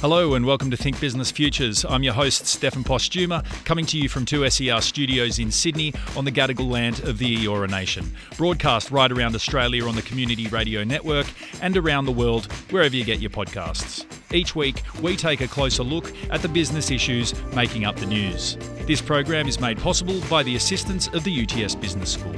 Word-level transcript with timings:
Hello 0.00 0.32
and 0.32 0.46
welcome 0.46 0.70
to 0.70 0.78
Think 0.78 0.98
Business 0.98 1.30
Futures. 1.30 1.84
I'm 1.84 2.02
your 2.02 2.14
host, 2.14 2.46
Stefan 2.46 2.82
Postuma, 2.82 3.44
coming 3.66 3.84
to 3.84 3.98
you 3.98 4.08
from 4.08 4.24
2SER 4.24 4.82
studios 4.82 5.38
in 5.38 5.50
Sydney 5.50 5.92
on 6.16 6.24
the 6.24 6.32
Gadigal 6.32 6.70
land 6.70 7.00
of 7.00 7.18
the 7.18 7.36
Eora 7.44 7.68
Nation. 7.68 8.10
Broadcast 8.38 8.90
right 8.90 9.12
around 9.12 9.34
Australia 9.34 9.86
on 9.86 9.94
the 9.94 10.00
Community 10.00 10.48
Radio 10.48 10.84
Network 10.84 11.26
and 11.60 11.76
around 11.76 12.06
the 12.06 12.12
world 12.12 12.50
wherever 12.70 12.96
you 12.96 13.04
get 13.04 13.20
your 13.20 13.28
podcasts. 13.28 14.06
Each 14.32 14.56
week, 14.56 14.80
we 15.02 15.16
take 15.16 15.42
a 15.42 15.48
closer 15.48 15.82
look 15.82 16.10
at 16.30 16.40
the 16.40 16.48
business 16.48 16.90
issues 16.90 17.34
making 17.52 17.84
up 17.84 17.96
the 17.96 18.06
news. 18.06 18.56
This 18.86 19.02
program 19.02 19.48
is 19.48 19.60
made 19.60 19.76
possible 19.76 20.18
by 20.30 20.42
the 20.42 20.56
assistance 20.56 21.08
of 21.08 21.24
the 21.24 21.42
UTS 21.42 21.74
Business 21.74 22.14
School. 22.14 22.36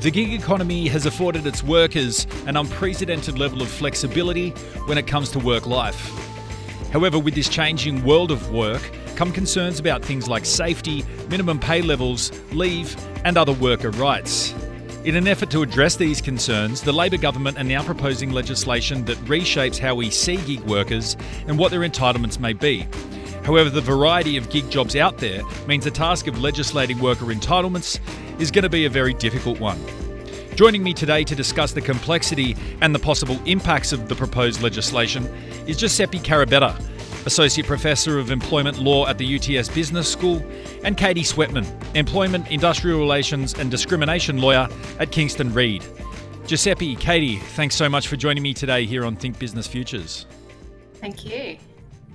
The 0.00 0.10
gig 0.10 0.34
economy 0.34 0.88
has 0.88 1.06
afforded 1.06 1.46
its 1.46 1.62
workers 1.62 2.26
an 2.46 2.56
unprecedented 2.56 3.38
level 3.38 3.62
of 3.62 3.68
flexibility 3.68 4.50
when 4.84 4.98
it 4.98 5.06
comes 5.06 5.30
to 5.30 5.38
work 5.38 5.66
life. 5.66 6.12
However, 6.92 7.18
with 7.18 7.34
this 7.34 7.48
changing 7.48 8.04
world 8.04 8.30
of 8.30 8.50
work 8.50 8.82
come 9.16 9.32
concerns 9.32 9.80
about 9.80 10.04
things 10.04 10.28
like 10.28 10.44
safety, 10.44 11.02
minimum 11.30 11.58
pay 11.58 11.80
levels, 11.80 12.30
leave, 12.52 12.94
and 13.24 13.38
other 13.38 13.54
worker 13.54 13.90
rights. 13.90 14.54
In 15.04 15.16
an 15.16 15.26
effort 15.26 15.50
to 15.50 15.62
address 15.62 15.96
these 15.96 16.20
concerns, 16.20 16.82
the 16.82 16.92
Labor 16.92 17.16
government 17.16 17.58
are 17.58 17.64
now 17.64 17.82
proposing 17.82 18.32
legislation 18.32 19.04
that 19.06 19.16
reshapes 19.24 19.78
how 19.78 19.94
we 19.94 20.10
see 20.10 20.36
gig 20.36 20.60
workers 20.60 21.16
and 21.48 21.58
what 21.58 21.70
their 21.70 21.80
entitlements 21.80 22.38
may 22.38 22.52
be. 22.52 22.86
However, 23.44 23.70
the 23.70 23.80
variety 23.80 24.36
of 24.36 24.50
gig 24.50 24.68
jobs 24.68 24.96
out 24.96 25.18
there 25.18 25.42
means 25.66 25.84
the 25.84 25.90
task 25.90 26.26
of 26.26 26.40
legislating 26.40 26.98
worker 26.98 27.26
entitlements 27.26 28.00
is 28.38 28.50
going 28.50 28.62
to 28.62 28.68
be 28.68 28.84
a 28.84 28.90
very 28.90 29.14
difficult 29.14 29.60
one. 29.60 29.78
Joining 30.54 30.82
me 30.82 30.94
today 30.94 31.22
to 31.24 31.34
discuss 31.34 31.72
the 31.72 31.82
complexity 31.82 32.56
and 32.80 32.94
the 32.94 32.98
possible 32.98 33.38
impacts 33.44 33.92
of 33.92 34.08
the 34.08 34.14
proposed 34.14 34.62
legislation 34.62 35.26
is 35.66 35.76
Giuseppe 35.76 36.18
Carabetta, 36.18 36.74
Associate 37.26 37.66
Professor 37.66 38.18
of 38.18 38.30
Employment 38.30 38.78
Law 38.78 39.06
at 39.06 39.18
the 39.18 39.36
UTS 39.36 39.68
Business 39.68 40.10
School, 40.10 40.42
and 40.82 40.96
Katie 40.96 41.22
Sweatman, 41.22 41.66
Employment, 41.94 42.50
Industrial 42.50 42.98
Relations 42.98 43.52
and 43.54 43.70
Discrimination 43.70 44.38
Lawyer 44.38 44.68
at 44.98 45.12
Kingston 45.12 45.52
Reid. 45.52 45.84
Giuseppe, 46.46 46.96
Katie, 46.96 47.36
thanks 47.36 47.74
so 47.74 47.88
much 47.88 48.08
for 48.08 48.16
joining 48.16 48.42
me 48.42 48.54
today 48.54 48.86
here 48.86 49.04
on 49.04 49.16
Think 49.16 49.38
Business 49.38 49.66
Futures. 49.66 50.26
Thank 50.94 51.24
you. 51.24 51.58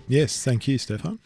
Yes, 0.08 0.44
thank 0.44 0.67
you, 0.67 0.78
Stefan. 0.78 1.19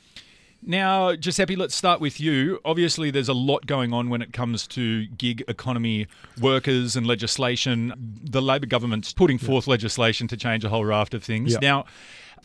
Now, 0.67 1.15
Giuseppe, 1.15 1.55
let's 1.55 1.75
start 1.75 2.01
with 2.01 2.19
you. 2.19 2.59
Obviously, 2.65 3.11
there's 3.11 3.29
a 3.29 3.33
lot 3.33 3.67
going 3.67 3.93
on 3.93 4.09
when 4.09 4.23
it 4.23 4.33
comes 4.33 4.65
to 4.69 5.05
gig 5.07 5.43
economy 5.47 6.07
workers 6.41 6.95
and 6.95 7.05
legislation. 7.05 7.93
The 8.23 8.41
Labor 8.41 8.65
government's 8.65 9.13
putting 9.13 9.37
forth 9.37 9.67
legislation 9.67 10.27
to 10.29 10.37
change 10.37 10.65
a 10.65 10.69
whole 10.69 10.83
raft 10.83 11.13
of 11.13 11.23
things. 11.23 11.53
Now, 11.61 11.85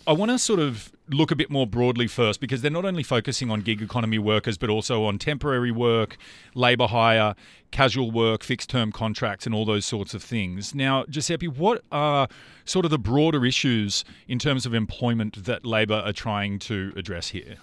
I 0.07 0.13
want 0.13 0.31
to 0.31 0.39
sort 0.39 0.61
of 0.61 0.93
look 1.09 1.31
a 1.31 1.37
bit 1.37 1.51
more 1.51 1.67
broadly 1.67 2.07
first 2.07 2.41
because 2.41 2.61
they're 2.63 2.71
not 2.71 2.85
only 2.85 3.03
focusing 3.03 3.51
on 3.51 3.61
gig 3.63 3.81
economy 3.81 4.19
workers, 4.19 4.59
but 4.59 4.69
also 4.69 5.05
on 5.05 5.19
temporary 5.19 5.71
work, 5.71 6.17
labour 6.55 6.89
hire, 6.89 7.35
casual 7.71 8.11
work, 8.11 8.43
fixed 8.43 8.69
term 8.69 8.93
contracts, 8.93 9.47
and 9.47 9.55
all 9.55 9.65
those 9.65 9.87
sorts 9.87 10.13
of 10.13 10.23
things. 10.23 10.75
Now, 10.75 11.05
Giuseppe, 11.09 11.49
what 11.49 11.85
are 11.91 12.29
sort 12.67 12.85
of 12.85 12.91
the 12.91 12.99
broader 12.99 13.47
issues 13.47 14.05
in 14.29 14.39
terms 14.39 14.67
of 14.67 14.75
employment 14.75 15.45
that 15.45 15.65
Labor 15.65 16.03
are 16.05 16.13
trying 16.13 16.59
to 16.61 16.93
address 16.97 17.29
here? 17.29 17.57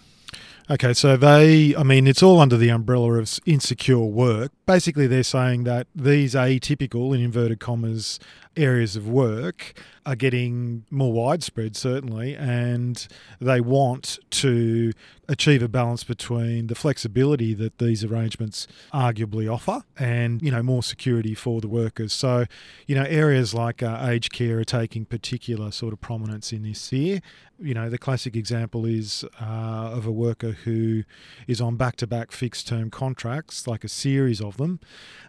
Okay, 0.70 0.94
so 0.94 1.16
they, 1.16 1.74
I 1.78 1.84
mean, 1.84 2.08
it's 2.08 2.22
all 2.22 2.42
under 2.42 2.58
the 2.58 2.68
umbrella 2.68 3.14
of 3.14 3.40
insecure 3.46 4.00
work. 4.00 4.52
Basically, 4.66 5.08
they're 5.08 5.24
saying 5.24 5.64
that 5.64 5.88
these 5.96 6.34
atypical, 6.34 7.16
in 7.16 7.22
inverted 7.22 7.62
commas, 7.62 8.20
areas 8.58 8.98
of 8.98 9.08
work 9.08 9.80
are 10.06 10.16
getting 10.16 10.84
more 10.90 11.14
widespread, 11.14 11.78
certainly, 11.78 12.36
and 12.36 13.08
they 13.40 13.62
want 13.62 14.20
to 14.32 14.92
achieve 15.30 15.62
a 15.62 15.68
balance 15.68 16.04
between 16.04 16.68
the 16.68 16.76
flexibility 16.76 17.54
that 17.54 17.78
these 17.78 18.04
arrangements 18.04 18.68
arguably 18.94 19.52
offer 19.52 19.84
and, 19.98 20.42
you 20.42 20.52
know, 20.52 20.64
more 20.64 20.84
security 20.84 21.34
for 21.34 21.62
the 21.62 21.68
workers. 21.68 22.12
So, 22.12 22.46
you 22.88 22.96
know, 22.96 23.04
areas 23.04 23.54
like 23.54 23.84
uh, 23.84 24.06
aged 24.10 24.34
care 24.34 24.60
are 24.60 24.66
taking 24.66 25.06
particular 25.06 25.72
sort 25.72 25.94
of 25.94 26.02
prominence 26.02 26.52
in 26.52 26.64
this 26.64 26.82
sphere. 26.82 27.22
You 27.60 27.74
know, 27.74 27.90
the 27.90 27.98
classic 27.98 28.36
example 28.36 28.86
is 28.86 29.26
uh, 29.42 29.92
of 29.92 30.06
a 30.06 30.12
worker 30.12 30.52
who 30.52 31.04
is 31.48 31.60
on 31.60 31.76
back 31.76 31.96
to 31.98 32.08
back 32.08 32.32
fixed 32.32 32.68
term 32.68 32.92
contracts, 32.92 33.66
like 33.66 33.84
a 33.84 33.90
series 33.90 34.40
of 34.42 34.58
them, 34.58 34.80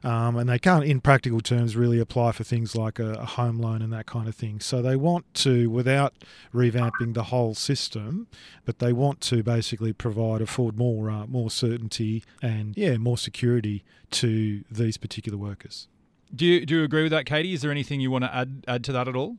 um, 0.05 0.37
and 0.37 0.49
they 0.49 0.59
can't, 0.59 0.85
in 0.85 1.01
practical 1.01 1.41
terms, 1.41 1.75
really 1.75 1.99
apply 1.99 2.33
for 2.33 2.45
things 2.45 2.77
like 2.77 2.99
a, 2.99 3.13
a 3.13 3.25
home 3.25 3.59
loan 3.59 3.81
and 3.81 3.93
that 3.95 4.05
kind 4.05 4.29
of 4.29 4.35
thing. 4.35 4.61
So 4.61 4.83
they 4.83 4.95
want 4.95 5.33
to, 5.35 5.71
without 5.71 6.15
revamping 6.53 7.15
the 7.15 7.25
whole 7.25 7.55
system, 7.55 8.27
but 8.67 8.79
they 8.79 8.93
want 8.93 9.23
to 9.23 9.43
basically 9.43 9.95
provide, 9.95 10.43
afford 10.43 10.77
more, 10.77 11.11
uh, 11.11 11.27
more 11.27 11.51
certainty 11.51 12.25
and, 12.43 12.77
yeah, 12.77 12.99
more 12.99 13.17
security 13.17 13.85
to 14.11 14.65
these 14.71 14.99
particular 14.99 15.39
workers. 15.39 15.89
Do 16.35 16.45
you, 16.45 16.67
do 16.67 16.77
you 16.77 16.85
agree 16.85 17.05
with 17.05 17.13
that, 17.13 17.25
Katie? 17.25 17.55
Is 17.55 17.63
there 17.63 17.71
anything 17.71 18.03
you 18.03 18.11
want 18.11 18.25
to 18.25 18.35
add, 18.35 18.65
add 18.69 18.85
to 18.85 18.93
that 18.93 19.09
at 19.09 19.17
all? 19.17 19.39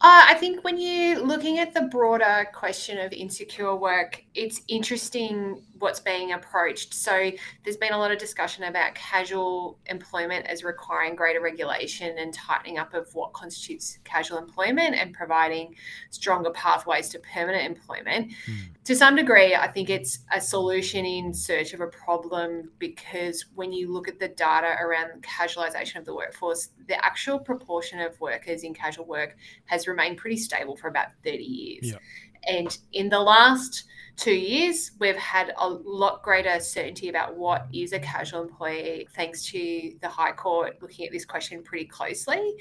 Uh, 0.00 0.26
I 0.28 0.34
think 0.34 0.62
when 0.62 0.78
you're 0.78 1.18
looking 1.18 1.58
at 1.58 1.74
the 1.74 1.82
broader 1.82 2.48
question 2.54 2.98
of 2.98 3.12
insecure 3.12 3.74
work, 3.74 4.22
it's 4.34 4.62
interesting 4.68 5.60
what's 5.78 6.00
being 6.00 6.32
approached. 6.32 6.94
So 6.94 7.30
there's 7.64 7.76
been 7.76 7.92
a 7.92 7.98
lot 7.98 8.10
of 8.10 8.18
discussion 8.18 8.64
about 8.64 8.94
casual 8.94 9.78
employment 9.86 10.46
as 10.46 10.64
requiring 10.64 11.14
greater 11.14 11.40
regulation 11.40 12.18
and 12.18 12.32
tightening 12.32 12.78
up 12.78 12.94
of 12.94 13.14
what 13.14 13.32
constitutes 13.32 13.98
casual 14.04 14.38
employment 14.38 14.96
and 14.96 15.12
providing 15.12 15.74
stronger 16.10 16.50
pathways 16.50 17.08
to 17.10 17.18
permanent 17.20 17.64
employment. 17.64 18.32
Mm. 18.46 18.68
To 18.84 18.96
some 18.96 19.16
degree, 19.16 19.54
I 19.54 19.68
think 19.68 19.90
it's 19.90 20.20
a 20.32 20.40
solution 20.40 21.04
in 21.04 21.32
search 21.32 21.74
of 21.74 21.80
a 21.80 21.88
problem 21.88 22.70
because 22.78 23.46
when 23.54 23.72
you 23.72 23.92
look 23.92 24.08
at 24.08 24.18
the 24.18 24.28
data 24.28 24.76
around 24.80 25.22
casualisation 25.22 25.96
of 25.96 26.04
the 26.04 26.14
workforce, 26.14 26.70
the 26.86 27.04
actual 27.04 27.38
proportion 27.38 28.00
of 28.00 28.18
workers 28.20 28.62
in 28.64 28.74
casual 28.74 29.06
work 29.06 29.36
has 29.66 29.86
remained 29.86 30.16
pretty 30.16 30.36
stable 30.36 30.76
for 30.76 30.88
about 30.88 31.08
30 31.24 31.38
years. 31.44 31.92
Yeah. 31.92 31.98
And 32.46 32.78
in 32.92 33.08
the 33.08 33.20
last 33.20 33.84
two 34.18 34.34
years, 34.34 34.90
we've 34.98 35.16
had 35.16 35.54
a 35.56 35.68
lot 35.68 36.24
greater 36.24 36.58
certainty 36.58 37.08
about 37.08 37.36
what 37.36 37.68
is 37.72 37.92
a 37.92 38.00
casual 38.00 38.42
employee, 38.42 39.06
thanks 39.14 39.46
to 39.46 39.94
the 40.02 40.08
High 40.08 40.32
Court 40.32 40.76
looking 40.82 41.06
at 41.06 41.12
this 41.12 41.24
question 41.24 41.62
pretty 41.62 41.84
closely. 41.84 42.56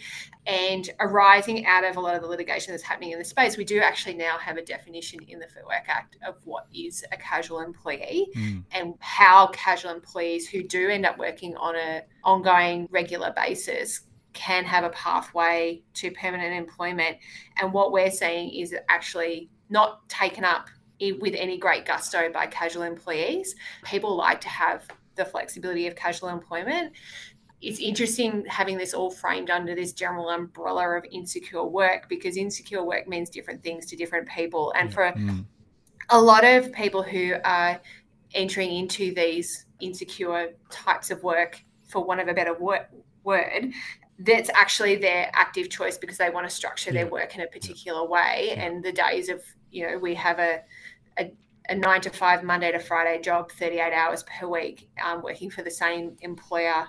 And 0.46 0.88
arising 1.00 1.66
out 1.66 1.84
of 1.84 1.98
a 1.98 2.00
lot 2.00 2.16
of 2.16 2.22
the 2.22 2.28
litigation 2.28 2.74
that's 2.74 2.84
happening 2.84 3.12
in 3.12 3.18
the 3.18 3.26
space, 3.26 3.58
we 3.58 3.66
do 3.66 3.80
actually 3.80 4.14
now 4.14 4.38
have 4.38 4.58
a 4.58 4.62
definition 4.64 5.20
in 5.28 5.40
the 5.40 5.48
Fair 5.48 5.64
Work 5.66 5.86
Act 5.88 6.18
of 6.26 6.36
what 6.46 6.68
is 6.74 7.04
a 7.12 7.18
casual 7.18 7.62
employee 7.62 8.28
mm. 8.36 8.64
and 8.72 8.94
how 9.00 9.48
casual 9.48 9.92
employees 9.92 10.48
who 10.48 10.62
do 10.62 10.90
end 10.90 11.08
up 11.08 11.18
working 11.18 11.58
on 11.58 11.76
an 11.76 12.04
ongoing, 12.24 12.88
regular 12.92 13.34
basis 13.36 14.02
can 14.34 14.64
have 14.64 14.84
a 14.84 14.90
pathway 14.90 15.82
to 15.96 16.12
permanent 16.12 16.54
employment. 16.54 17.18
And 17.60 17.74
what 17.74 17.92
we're 17.92 18.12
seeing 18.12 18.52
is 18.52 18.76
actually 18.90 19.50
not 19.70 20.08
taken 20.08 20.44
up 20.44 20.70
with 21.00 21.36
any 21.36 21.58
great 21.58 21.86
gusto 21.86 22.32
by 22.32 22.48
casual 22.48 22.84
employees. 22.84 23.56
People 23.84 24.16
like 24.16 24.42
to 24.42 24.50
have 24.50 24.88
the 25.16 25.26
flexibility 25.26 25.88
of 25.88 25.96
casual 25.96 26.30
employment. 26.30 26.94
It's 27.62 27.80
interesting 27.80 28.46
having 28.46 28.78
this 28.78 28.94
all 28.94 29.10
framed 29.10 29.50
under 29.50 29.74
this 29.74 29.94
general 29.94 30.30
umbrella 30.30 30.98
of 30.98 31.06
insecure 31.12 31.64
work 31.64 32.08
because 32.08 32.38
insecure 32.38 32.84
work 32.84 33.08
means 33.08 33.30
different 33.30 33.64
things 33.64 33.86
to 33.88 33.96
different 33.96 34.30
people. 34.30 34.74
And 34.76 34.94
for 34.94 35.12
mm. 35.12 35.44
a 36.10 36.22
lot 36.22 36.44
of 36.44 36.72
people 36.72 37.02
who 37.02 37.34
are 37.44 37.82
entering 38.34 38.76
into 38.76 39.14
these 39.14 39.66
insecure 39.80 40.50
types 40.70 41.10
of 41.10 41.24
work, 41.24 41.64
for 41.88 42.04
want 42.04 42.20
of 42.20 42.28
a 42.28 42.34
better 42.34 42.56
word, 43.24 43.74
that's 44.20 44.50
actually 44.54 44.96
their 44.96 45.30
active 45.34 45.70
choice 45.70 45.98
because 45.98 46.18
they 46.18 46.30
want 46.30 46.48
to 46.48 46.56
structure 46.56 46.92
yeah. 46.92 47.04
their 47.04 47.12
work 47.12 47.36
in 47.36 47.42
a 47.42 47.48
particular 47.48 48.06
way. 48.06 48.50
Yeah. 48.50 48.66
And 48.66 48.84
the 48.84 48.92
days 48.92 49.30
of, 49.30 49.42
you 49.72 49.88
know, 49.88 49.98
we 49.98 50.16
have 50.16 50.40
a, 50.40 50.62
a, 51.20 51.32
a, 51.70 51.76
nine 51.76 52.02
to 52.02 52.10
five, 52.10 52.44
Monday 52.44 52.72
to 52.72 52.80
Friday 52.80 53.22
job, 53.22 53.52
38 53.52 53.94
hours 53.94 54.24
per 54.24 54.48
week, 54.48 54.90
um, 55.04 55.22
working 55.22 55.50
for 55.50 55.62
the 55.62 55.72
same 55.72 56.16
employer 56.22 56.88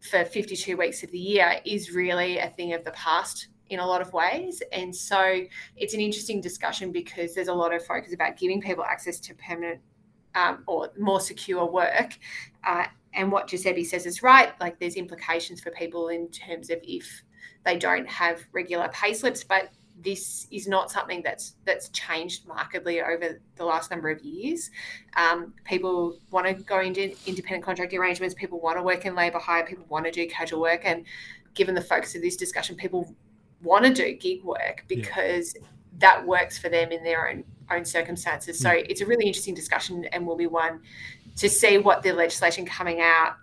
for 0.00 0.24
52 0.24 0.76
weeks 0.76 1.02
of 1.02 1.10
the 1.10 1.18
year 1.18 1.60
is 1.64 1.92
really 1.92 2.38
a 2.38 2.48
thing 2.50 2.74
of 2.74 2.84
the 2.84 2.90
past 2.92 3.48
in 3.70 3.80
a 3.80 3.86
lot 3.86 4.02
of 4.02 4.12
ways. 4.12 4.62
And 4.72 4.94
so 4.94 5.40
it's 5.76 5.94
an 5.94 6.00
interesting 6.00 6.40
discussion 6.40 6.92
because 6.92 7.34
there's 7.34 7.48
a 7.48 7.54
lot 7.54 7.72
of 7.72 7.84
focus 7.84 8.12
about 8.12 8.36
giving 8.36 8.60
people 8.60 8.84
access 8.84 9.18
to 9.20 9.34
permanent 9.34 9.80
um, 10.34 10.62
or 10.66 10.90
more 10.98 11.20
secure 11.20 11.64
work. 11.64 12.18
Uh, 12.64 12.84
and 13.14 13.32
what 13.32 13.46
Giuseppe 13.46 13.84
says 13.84 14.06
is 14.06 14.22
right. 14.22 14.52
Like 14.60 14.78
there's 14.78 14.96
implications 14.96 15.60
for 15.60 15.70
people 15.70 16.08
in 16.08 16.28
terms 16.28 16.68
of 16.70 16.78
if 16.82 17.22
they 17.64 17.78
don't 17.78 18.08
have 18.08 18.40
regular 18.52 18.88
pay 18.88 19.14
slips, 19.14 19.44
but 19.44 19.70
this 20.00 20.46
is 20.50 20.66
not 20.66 20.90
something 20.90 21.22
that's 21.22 21.54
that's 21.64 21.88
changed 21.90 22.46
markedly 22.46 23.00
over 23.00 23.40
the 23.56 23.64
last 23.64 23.90
number 23.90 24.10
of 24.10 24.22
years. 24.22 24.70
Um, 25.16 25.54
people 25.64 26.18
want 26.30 26.46
to 26.46 26.54
go 26.54 26.80
into 26.80 27.14
independent 27.26 27.64
contracting 27.64 27.98
arrangements. 27.98 28.34
People 28.34 28.60
want 28.60 28.76
to 28.76 28.82
work 28.82 29.06
in 29.06 29.14
labour 29.14 29.38
hire. 29.38 29.64
People 29.64 29.86
want 29.88 30.04
to 30.06 30.10
do 30.10 30.26
casual 30.28 30.60
work. 30.60 30.82
And 30.84 31.04
given 31.54 31.74
the 31.74 31.80
focus 31.80 32.14
of 32.14 32.22
this 32.22 32.36
discussion, 32.36 32.76
people 32.76 33.14
want 33.62 33.84
to 33.84 33.94
do 33.94 34.14
gig 34.14 34.44
work 34.44 34.84
because 34.88 35.54
yeah 35.58 35.66
that 35.98 36.26
works 36.26 36.58
for 36.58 36.68
them 36.68 36.90
in 36.92 37.02
their 37.04 37.28
own 37.28 37.44
own 37.70 37.84
circumstances. 37.84 38.58
So 38.58 38.70
mm. 38.70 38.86
it's 38.88 39.00
a 39.00 39.06
really 39.06 39.26
interesting 39.26 39.54
discussion 39.54 40.04
and 40.12 40.26
will 40.26 40.36
be 40.36 40.46
one 40.46 40.80
to 41.36 41.48
see 41.48 41.78
what 41.78 42.02
the 42.02 42.12
legislation 42.12 42.66
coming 42.66 43.00
out 43.00 43.36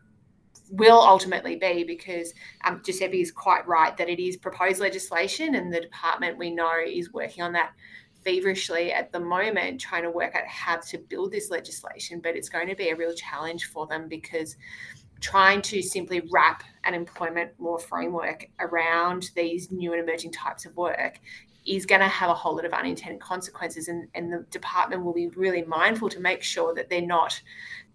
will 0.71 1.01
ultimately 1.01 1.57
be 1.57 1.83
because 1.83 2.33
um, 2.63 2.81
Giuseppe 2.83 3.21
is 3.21 3.31
quite 3.31 3.67
right 3.67 3.95
that 3.97 4.09
it 4.09 4.19
is 4.19 4.37
proposed 4.37 4.79
legislation 4.79 5.55
and 5.55 5.71
the 5.71 5.81
department 5.81 6.37
we 6.37 6.49
know 6.49 6.71
is 6.85 7.11
working 7.11 7.43
on 7.43 7.51
that 7.53 7.73
feverishly 8.23 8.93
at 8.93 9.11
the 9.11 9.19
moment 9.19 9.81
trying 9.81 10.03
to 10.03 10.11
work 10.11 10.35
out 10.35 10.47
how 10.47 10.77
to 10.77 10.97
build 10.97 11.31
this 11.31 11.49
legislation 11.49 12.21
but 12.21 12.35
it's 12.35 12.49
going 12.49 12.67
to 12.67 12.75
be 12.75 12.89
a 12.89 12.95
real 12.95 13.13
challenge 13.13 13.65
for 13.65 13.85
them 13.87 14.07
because 14.07 14.55
trying 15.19 15.61
to 15.61 15.81
simply 15.81 16.21
wrap 16.31 16.63
an 16.83 16.93
employment 16.93 17.51
law 17.59 17.77
framework 17.77 18.45
around 18.59 19.31
these 19.35 19.71
new 19.71 19.93
and 19.93 20.01
emerging 20.01 20.31
types 20.31 20.65
of 20.65 20.75
work 20.77 21.19
is 21.65 21.85
going 21.85 22.01
to 22.01 22.07
have 22.07 22.29
a 22.29 22.33
whole 22.33 22.55
lot 22.55 22.65
of 22.65 22.73
unintended 22.73 23.19
consequences 23.19 23.87
and, 23.87 24.07
and 24.15 24.31
the 24.31 24.45
department 24.49 25.03
will 25.03 25.13
be 25.13 25.27
really 25.29 25.63
mindful 25.63 26.09
to 26.09 26.19
make 26.19 26.41
sure 26.41 26.73
that 26.73 26.89
they're 26.89 27.01
not 27.01 27.39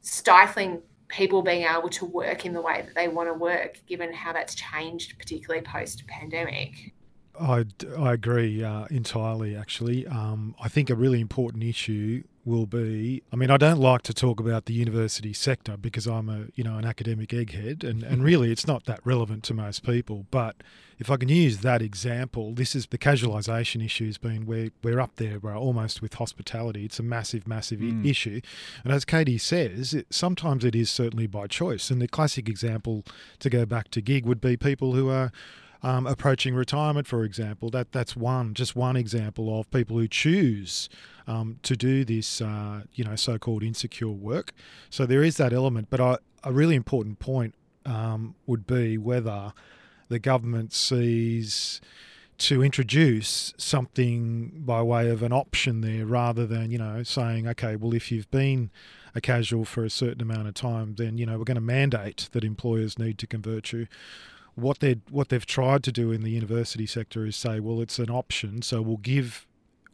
stifling 0.03 0.81
people 1.09 1.43
being 1.43 1.67
able 1.67 1.89
to 1.89 2.05
work 2.05 2.45
in 2.45 2.53
the 2.53 2.61
way 2.61 2.83
that 2.85 2.95
they 2.95 3.09
want 3.09 3.29
to 3.29 3.35
work 3.35 3.79
given 3.87 4.13
how 4.13 4.33
that's 4.33 4.55
changed 4.55 5.19
particularly 5.19 5.63
post 5.63 6.07
pandemic 6.07 6.93
I, 7.39 7.67
I 7.99 8.15
agree 8.15 8.65
uh, 8.65 8.87
entirely, 8.87 9.57
actually. 9.57 10.07
Um, 10.07 10.55
I 10.59 10.69
think 10.69 10.89
a 10.89 10.95
really 10.95 11.21
important 11.21 11.65
issue 11.65 12.23
will 12.47 12.67
be 12.67 13.23
I 13.33 13.37
mean, 13.37 13.51
I 13.51 13.57
don't 13.57 13.81
like 13.81 14.03
to 14.03 14.15
talk 14.15 14.41
about 14.41 14.67
the 14.67 14.73
university 14.73 15.33
sector 15.33 15.77
because 15.77 16.07
I'm 16.07 16.29
a, 16.29 16.47
you 16.55 16.65
know, 16.65 16.79
an 16.79 16.85
academic 16.85 17.31
egghead 17.31 17.85
and, 17.85 18.03
and 18.03 18.23
really 18.23 18.53
it's 18.53 18.67
not 18.67 18.85
that 18.85 19.01
relevant 19.05 19.43
to 19.45 19.55
most 19.55 19.85
people. 19.85 20.27
But 20.31 20.57
if 20.99 21.11
I 21.11 21.17
can 21.17 21.29
use 21.29 21.59
that 21.59 21.83
example, 21.83 22.55
this 22.55 22.75
is 22.75 22.87
the 22.87 22.99
casualisation 22.99 23.85
issue 23.85 24.07
has 24.07 24.17
been 24.17 24.47
where 24.47 24.71
we're 24.83 25.01
up 25.01 25.17
there, 25.17 25.39
we're 25.39 25.57
almost 25.57 26.01
with 26.01 26.15
hospitality. 26.15 26.85
It's 26.85 26.99
a 26.99 27.03
massive, 27.03 27.47
massive 27.47 27.81
mm. 27.81 28.07
issue. 28.07 28.41
And 28.85 28.93
as 28.93 29.05
Katie 29.05 29.39
says, 29.39 29.93
it, 29.93 30.07
sometimes 30.11 30.65
it 30.65 30.75
is 30.75 30.91
certainly 30.91 31.27
by 31.27 31.49
choice. 31.49 31.91
And 31.91 32.01
the 32.01 32.09
classic 32.09 32.49
example 32.49 33.05
to 33.41 33.51
go 33.51 33.67
back 33.67 33.91
to 33.91 34.01
gig 34.01 34.25
would 34.25 34.41
be 34.41 34.57
people 34.57 34.95
who 34.95 35.11
are 35.11 35.33
um, 35.83 36.07
approaching 36.07 36.55
retirement, 36.55 37.07
for 37.07 37.25
example. 37.25 37.71
That 37.71 37.93
that's 37.93 38.17
one, 38.17 38.55
just 38.55 38.77
one 38.77 38.97
example 38.97 39.59
of 39.59 39.71
people 39.71 39.99
who 39.99 40.09
choose 40.09 40.89
um, 41.27 41.59
to 41.63 41.77
do 41.77 42.05
this, 42.05 42.41
uh, 42.41 42.83
you 42.95 43.05
know, 43.05 43.17
so-called 43.17 43.63
insecure 43.63 44.09
work. 44.09 44.53
So 44.91 45.07
there 45.07 45.23
is 45.23 45.37
that 45.37 45.53
element, 45.53 45.89
but 45.91 46.01
I, 46.01 46.19
a 46.45 46.53
really 46.53 46.77
important 46.77 47.19
point 47.19 47.55
um, 47.85 48.35
would 48.47 48.67
be 48.67 48.99
whether 48.99 49.53
the 50.09 50.19
government 50.19 50.73
sees 50.73 51.81
to 52.39 52.63
introduce 52.63 53.55
something 53.57 54.53
by 54.57 54.83
way 54.83 55.09
of 55.09 55.23
an 55.23 55.33
option 55.33 55.81
there 55.81 56.05
rather 56.05 56.47
than 56.47 56.71
you 56.71 56.77
know 56.77 57.03
saying 57.03 57.49
okay 57.49 57.77
well 57.77 57.95
if 57.95 58.13
you've 58.13 58.31
been 58.31 58.71
a 59.15 59.21
casual 59.23 59.65
for 59.65 59.85
a 59.85 59.91
certain 59.91 60.21
amount 60.21 60.47
of 60.47 60.53
time 60.53 60.97
then 60.97 61.17
you 61.17 61.25
know 61.25 61.39
we're 61.39 61.45
going 61.45 61.55
to 61.55 61.63
mandate 61.63 62.29
that 62.33 62.45
employers 62.45 62.99
need 62.99 63.17
to 63.17 63.27
convert 63.27 63.73
you 63.73 63.87
what 64.57 64.81
they 64.81 64.97
what 65.11 65.29
they've 65.29 65.47
tried 65.47 65.85
to 65.85 65.93
do 65.93 66.11
in 66.11 66.23
the 66.23 66.31
university 66.31 66.87
sector 66.87 67.25
is 67.25 67.37
say, 67.37 67.61
well, 67.61 67.81
it's 67.81 67.99
an 67.99 68.11
option, 68.11 68.63
so 68.63 68.83
we'll 68.83 68.97
give 68.97 69.47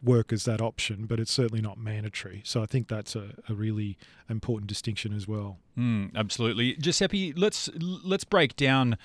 workers 0.03 0.45
that 0.45 0.61
option, 0.61 1.07
but 1.07 1.21
it's 1.21 1.33
certainly 1.33 1.61
not 1.61 1.79
mandatory. 1.79 2.43
So 2.45 2.63
I 2.63 2.67
think 2.67 2.89
that's 2.89 3.15
a, 3.15 3.35
a 3.49 3.55
really 3.55 3.99
important 4.29 4.69
distinction 4.69 5.13
as 5.13 5.29
well. 5.29 5.59
Mm, 5.77 6.15
absolutely, 6.15 6.75
Giuseppe. 6.75 7.33
Let's 7.35 7.69
let's 7.77 8.25
break 8.25 8.57
down 8.57 8.97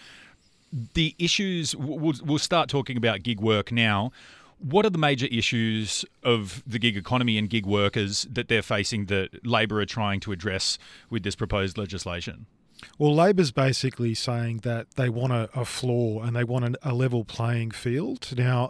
the 0.94 1.16
issues. 1.18 1.76
We'll, 1.76 2.16
we'll 2.24 2.40
start 2.40 2.70
talking 2.70 2.98
about 2.98 3.24
gig 3.24 3.40
work 3.40 3.72
now. 3.72 4.12
What 4.60 4.86
are 4.88 4.90
the 4.90 4.98
major 4.98 5.28
issues 5.28 6.04
of 6.24 6.64
the 6.66 6.80
gig 6.80 6.98
economy 6.98 7.38
and 7.38 7.48
gig 7.48 7.68
workers 7.68 8.28
that 8.32 8.48
they're 8.48 8.64
facing 8.64 9.06
that 9.06 9.46
Labor 9.46 9.80
are 9.82 9.86
trying 9.86 10.20
to 10.22 10.32
address 10.32 10.80
with 11.12 11.22
this 11.22 11.36
proposed 11.36 11.78
legislation? 11.78 12.48
Well, 12.98 13.14
Labor's 13.14 13.52
basically 13.52 14.14
saying 14.14 14.60
that 14.60 14.92
they 14.92 15.10
want 15.10 15.34
a, 15.34 15.50
a 15.54 15.66
floor 15.66 16.24
and 16.24 16.36
they 16.36 16.44
want 16.44 16.66
an, 16.66 16.76
a 16.84 16.94
level 16.94 17.26
playing 17.26 17.72
field. 17.72 18.34
Now, 18.38 18.70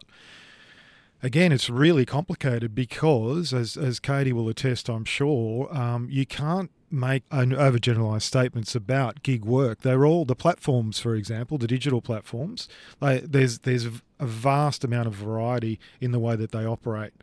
again, 1.21 1.51
it's 1.51 1.69
really 1.69 2.05
complicated 2.05 2.73
because, 2.73 3.53
as, 3.53 3.77
as 3.77 3.99
Katie 3.99 4.33
will 4.33 4.49
attest, 4.49 4.89
I'm 4.89 5.05
sure, 5.05 5.73
um, 5.75 6.07
you 6.09 6.25
can't 6.25 6.71
make 6.89 7.27
overgeneralized 7.29 8.21
statements 8.21 8.75
about 8.75 9.23
gig 9.23 9.43
work. 9.43 9.81
They're 9.81 10.05
all 10.05 10.25
the 10.25 10.35
platforms, 10.35 10.99
for 10.99 11.15
example, 11.15 11.57
the 11.57 11.67
digital 11.67 12.01
platforms. 12.01 12.69
There's 13.01 13.59
there's 13.59 13.85
a 14.19 14.25
vast 14.25 14.83
amount 14.83 15.07
of 15.07 15.13
variety 15.13 15.79
in 15.99 16.11
the 16.11 16.19
way 16.19 16.35
that 16.35 16.51
they 16.51 16.65
operate. 16.65 17.13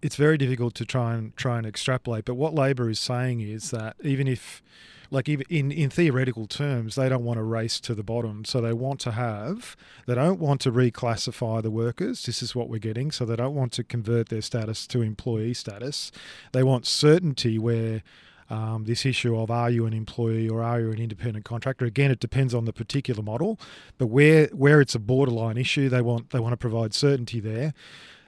It's 0.00 0.16
very 0.16 0.38
difficult 0.38 0.74
to 0.74 0.84
try 0.84 1.14
and 1.14 1.36
try 1.36 1.58
and 1.58 1.66
extrapolate. 1.66 2.24
But 2.24 2.34
what 2.34 2.54
Labor 2.54 2.88
is 2.90 3.00
saying 3.00 3.40
is 3.40 3.70
that 3.70 3.96
even 4.02 4.26
if 4.26 4.62
like 5.10 5.28
even 5.28 5.46
in, 5.48 5.70
in 5.70 5.90
theoretical 5.90 6.46
terms, 6.46 6.94
they 6.94 7.08
don't 7.08 7.24
want 7.24 7.38
to 7.38 7.42
race 7.42 7.80
to 7.80 7.94
the 7.94 8.02
bottom. 8.02 8.44
So 8.44 8.60
they 8.60 8.72
want 8.72 9.00
to 9.00 9.12
have, 9.12 9.76
they 10.06 10.14
don't 10.14 10.40
want 10.40 10.60
to 10.62 10.72
reclassify 10.72 11.62
the 11.62 11.70
workers. 11.70 12.24
This 12.24 12.42
is 12.42 12.54
what 12.54 12.68
we're 12.68 12.78
getting. 12.78 13.10
So 13.10 13.24
they 13.24 13.36
don't 13.36 13.54
want 13.54 13.72
to 13.72 13.84
convert 13.84 14.28
their 14.28 14.42
status 14.42 14.86
to 14.88 15.02
employee 15.02 15.54
status. 15.54 16.10
They 16.52 16.62
want 16.62 16.86
certainty 16.86 17.58
where 17.58 18.02
um, 18.50 18.84
this 18.84 19.06
issue 19.06 19.38
of 19.38 19.50
are 19.50 19.70
you 19.70 19.86
an 19.86 19.92
employee 19.92 20.48
or 20.48 20.62
are 20.62 20.80
you 20.80 20.92
an 20.92 20.98
independent 21.00 21.44
contractor? 21.44 21.84
Again, 21.84 22.10
it 22.10 22.20
depends 22.20 22.54
on 22.54 22.66
the 22.66 22.72
particular 22.72 23.22
model, 23.22 23.58
but 23.98 24.08
where 24.08 24.46
where 24.48 24.80
it's 24.80 24.94
a 24.94 24.98
borderline 24.98 25.56
issue, 25.56 25.88
they 25.88 26.02
want 26.02 26.30
they 26.30 26.40
want 26.40 26.52
to 26.52 26.58
provide 26.58 26.94
certainty 26.94 27.40
there. 27.40 27.72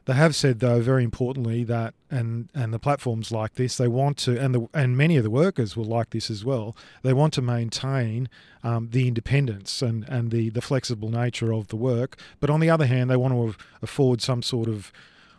They 0.07 0.15
have 0.15 0.37
said, 0.37 0.61
though, 0.61 0.81
very 0.81 1.03
importantly, 1.03 1.65
that 1.65 1.95
and 2.11 2.49
and 2.55 2.73
the 2.73 2.79
platforms 2.79 3.33
like 3.33 3.55
this, 3.55 3.77
they 3.77 3.89
want 3.89 4.17
to, 4.19 4.41
and 4.41 4.55
the 4.55 4.69
and 4.73 4.97
many 4.97 5.17
of 5.17 5.25
the 5.25 5.31
workers 5.31 5.77
will 5.77 5.85
like 5.85 6.11
this 6.11 6.31
as 6.31 6.45
well. 6.45 6.77
They 7.03 7.13
want 7.13 7.35
to 7.35 7.43
maintain 7.43 8.29
um, 8.63 8.89
the 8.93 9.09
independence 9.09 9.83
and 9.83 10.09
and 10.09 10.31
the 10.31 10.49
the 10.51 10.63
flexible 10.63 11.11
nature 11.11 11.53
of 11.53 11.69
the 11.69 11.77
work, 11.77 12.19
but 12.39 12.51
on 12.51 12.61
the 12.61 12.71
other 12.71 12.87
hand, 12.87 13.11
they 13.11 13.17
want 13.17 13.35
to 13.35 13.57
afford 13.83 14.23
some 14.23 14.43
sort 14.43 14.69
of 14.69 14.93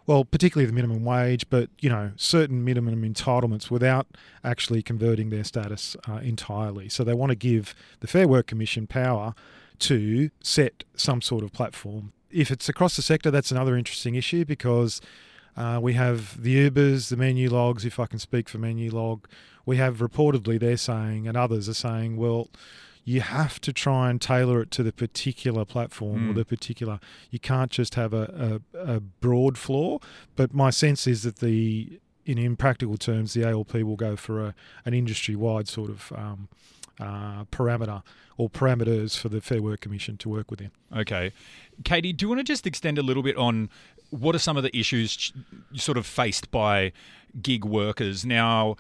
well, 0.06 0.26
particularly 0.26 0.66
the 0.66 0.74
minimum 0.74 1.06
wage, 1.06 1.50
but 1.50 1.70
you 1.80 1.90
know 1.90 2.12
certain 2.18 2.66
minimum 2.66 3.04
entitlements 3.04 3.72
without 3.72 4.08
actually 4.44 4.82
converting 4.82 5.30
their 5.30 5.46
status 5.46 5.96
uh, 6.10 6.16
entirely. 6.16 6.90
So 6.90 7.06
they 7.06 7.14
want 7.14 7.30
to 7.30 7.36
give 7.36 7.74
the 8.02 8.08
Fair 8.08 8.28
Work 8.28 8.48
Commission 8.48 8.86
power 8.86 9.34
to 9.80 10.30
set 10.42 10.84
some 10.96 11.22
sort 11.22 11.46
of 11.46 11.54
platform 11.54 12.12
if 12.32 12.52
it's 12.52 12.70
across 12.70 12.96
the 12.96 13.02
sector, 13.02 13.32
that's 13.32 13.52
another 13.52 13.78
interesting 13.78 14.16
issue 14.16 14.46
because 14.46 15.02
uh, 15.56 15.80
we 15.82 15.94
have 15.94 16.42
the 16.42 16.70
Ubers, 16.70 17.10
the 17.10 17.16
Menulogs, 17.16 17.86
if 17.86 18.00
I 18.00 18.06
can 18.06 18.20
speak 18.20 18.48
for 18.48 18.58
Menulog. 18.58 19.26
We 19.66 19.78
have 19.78 19.98
reportedly 19.98 20.60
they're 20.60 20.78
saying, 20.78 21.28
and 21.28 21.36
others 21.36 21.68
are 21.68 21.74
saying, 21.74 22.18
well, 22.18 22.50
you 23.04 23.22
have 23.22 23.62
to 23.62 23.72
try 23.72 24.10
and 24.10 24.22
tailor 24.22 24.62
it 24.62 24.72
to 24.72 24.84
the 24.84 24.92
particular 24.92 25.64
platform 25.64 26.20
mm. 26.20 26.30
or 26.30 26.32
hmm. 26.34 26.40
the 26.40 26.46
particular. 26.46 27.00
You 27.32 27.40
can't 27.40 27.72
just 27.72 27.96
have 27.96 28.14
a, 28.14 28.62
a, 28.74 28.96
a 28.96 29.00
broad 29.00 29.58
floor. 29.58 30.02
But 30.36 30.54
my 30.54 30.72
sense 30.72 31.08
is 31.08 31.24
that 31.24 31.38
the 31.38 32.00
in, 32.26 32.58
practical 32.58 32.98
terms, 32.98 33.34
the 33.34 33.46
ALP 33.46 33.76
will 33.76 33.96
go 33.96 34.18
for 34.18 34.44
a, 34.44 34.56
an 34.84 34.94
industry 34.94 35.38
wide 35.38 35.70
sort 35.70 35.90
of 35.90 36.12
um, 36.18 36.50
uh, 37.00 37.46
parameter 37.46 38.04
or 38.38 38.50
parameters 38.50 39.18
for 39.18 39.30
the 39.30 39.42
Fair 39.42 39.62
Work 39.62 39.82
Commission 39.82 40.18
to 40.18 40.30
work 40.30 40.52
within. 40.52 40.72
Okay. 40.96 41.32
Katie, 41.84 42.14
do 42.14 42.26
you 42.26 42.30
want 42.30 42.40
to 42.40 42.44
just 42.44 42.68
extend 42.68 42.98
a 42.98 43.04
little 43.04 43.24
bit 43.24 43.38
on 43.38 43.70
what 44.10 44.36
are 44.36 44.40
some 44.40 44.58
of 44.58 44.64
the 44.64 44.76
issues 44.78 45.34
sort 45.74 45.98
of 45.98 46.06
faced 46.06 46.52
by 46.52 46.92
gig 47.42 47.66
workers? 47.66 48.26
Now, 48.26 48.78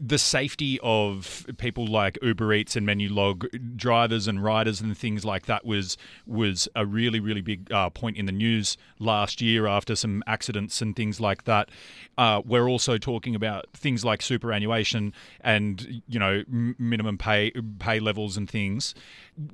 the 0.00 0.18
safety 0.18 0.78
of 0.82 1.46
people 1.58 1.86
like 1.86 2.18
Uber 2.22 2.52
Eats 2.52 2.76
and 2.76 2.86
Menulog 2.86 3.76
drivers 3.76 4.28
and 4.28 4.42
riders 4.42 4.80
and 4.80 4.96
things 4.96 5.24
like 5.24 5.46
that 5.46 5.64
was 5.64 5.96
was 6.26 6.68
a 6.74 6.86
really 6.86 7.20
really 7.20 7.40
big 7.40 7.70
uh, 7.72 7.90
point 7.90 8.16
in 8.16 8.26
the 8.26 8.32
news 8.32 8.76
last 8.98 9.40
year 9.40 9.66
after 9.66 9.96
some 9.96 10.22
accidents 10.26 10.80
and 10.80 10.94
things 10.94 11.20
like 11.20 11.44
that. 11.44 11.70
Uh, 12.16 12.42
we're 12.44 12.68
also 12.68 12.98
talking 12.98 13.34
about 13.34 13.66
things 13.74 14.04
like 14.04 14.22
superannuation 14.22 15.12
and 15.40 16.02
you 16.06 16.18
know 16.18 16.44
minimum 16.48 17.18
pay 17.18 17.50
pay 17.78 18.00
levels 18.00 18.36
and 18.36 18.48
things 18.48 18.94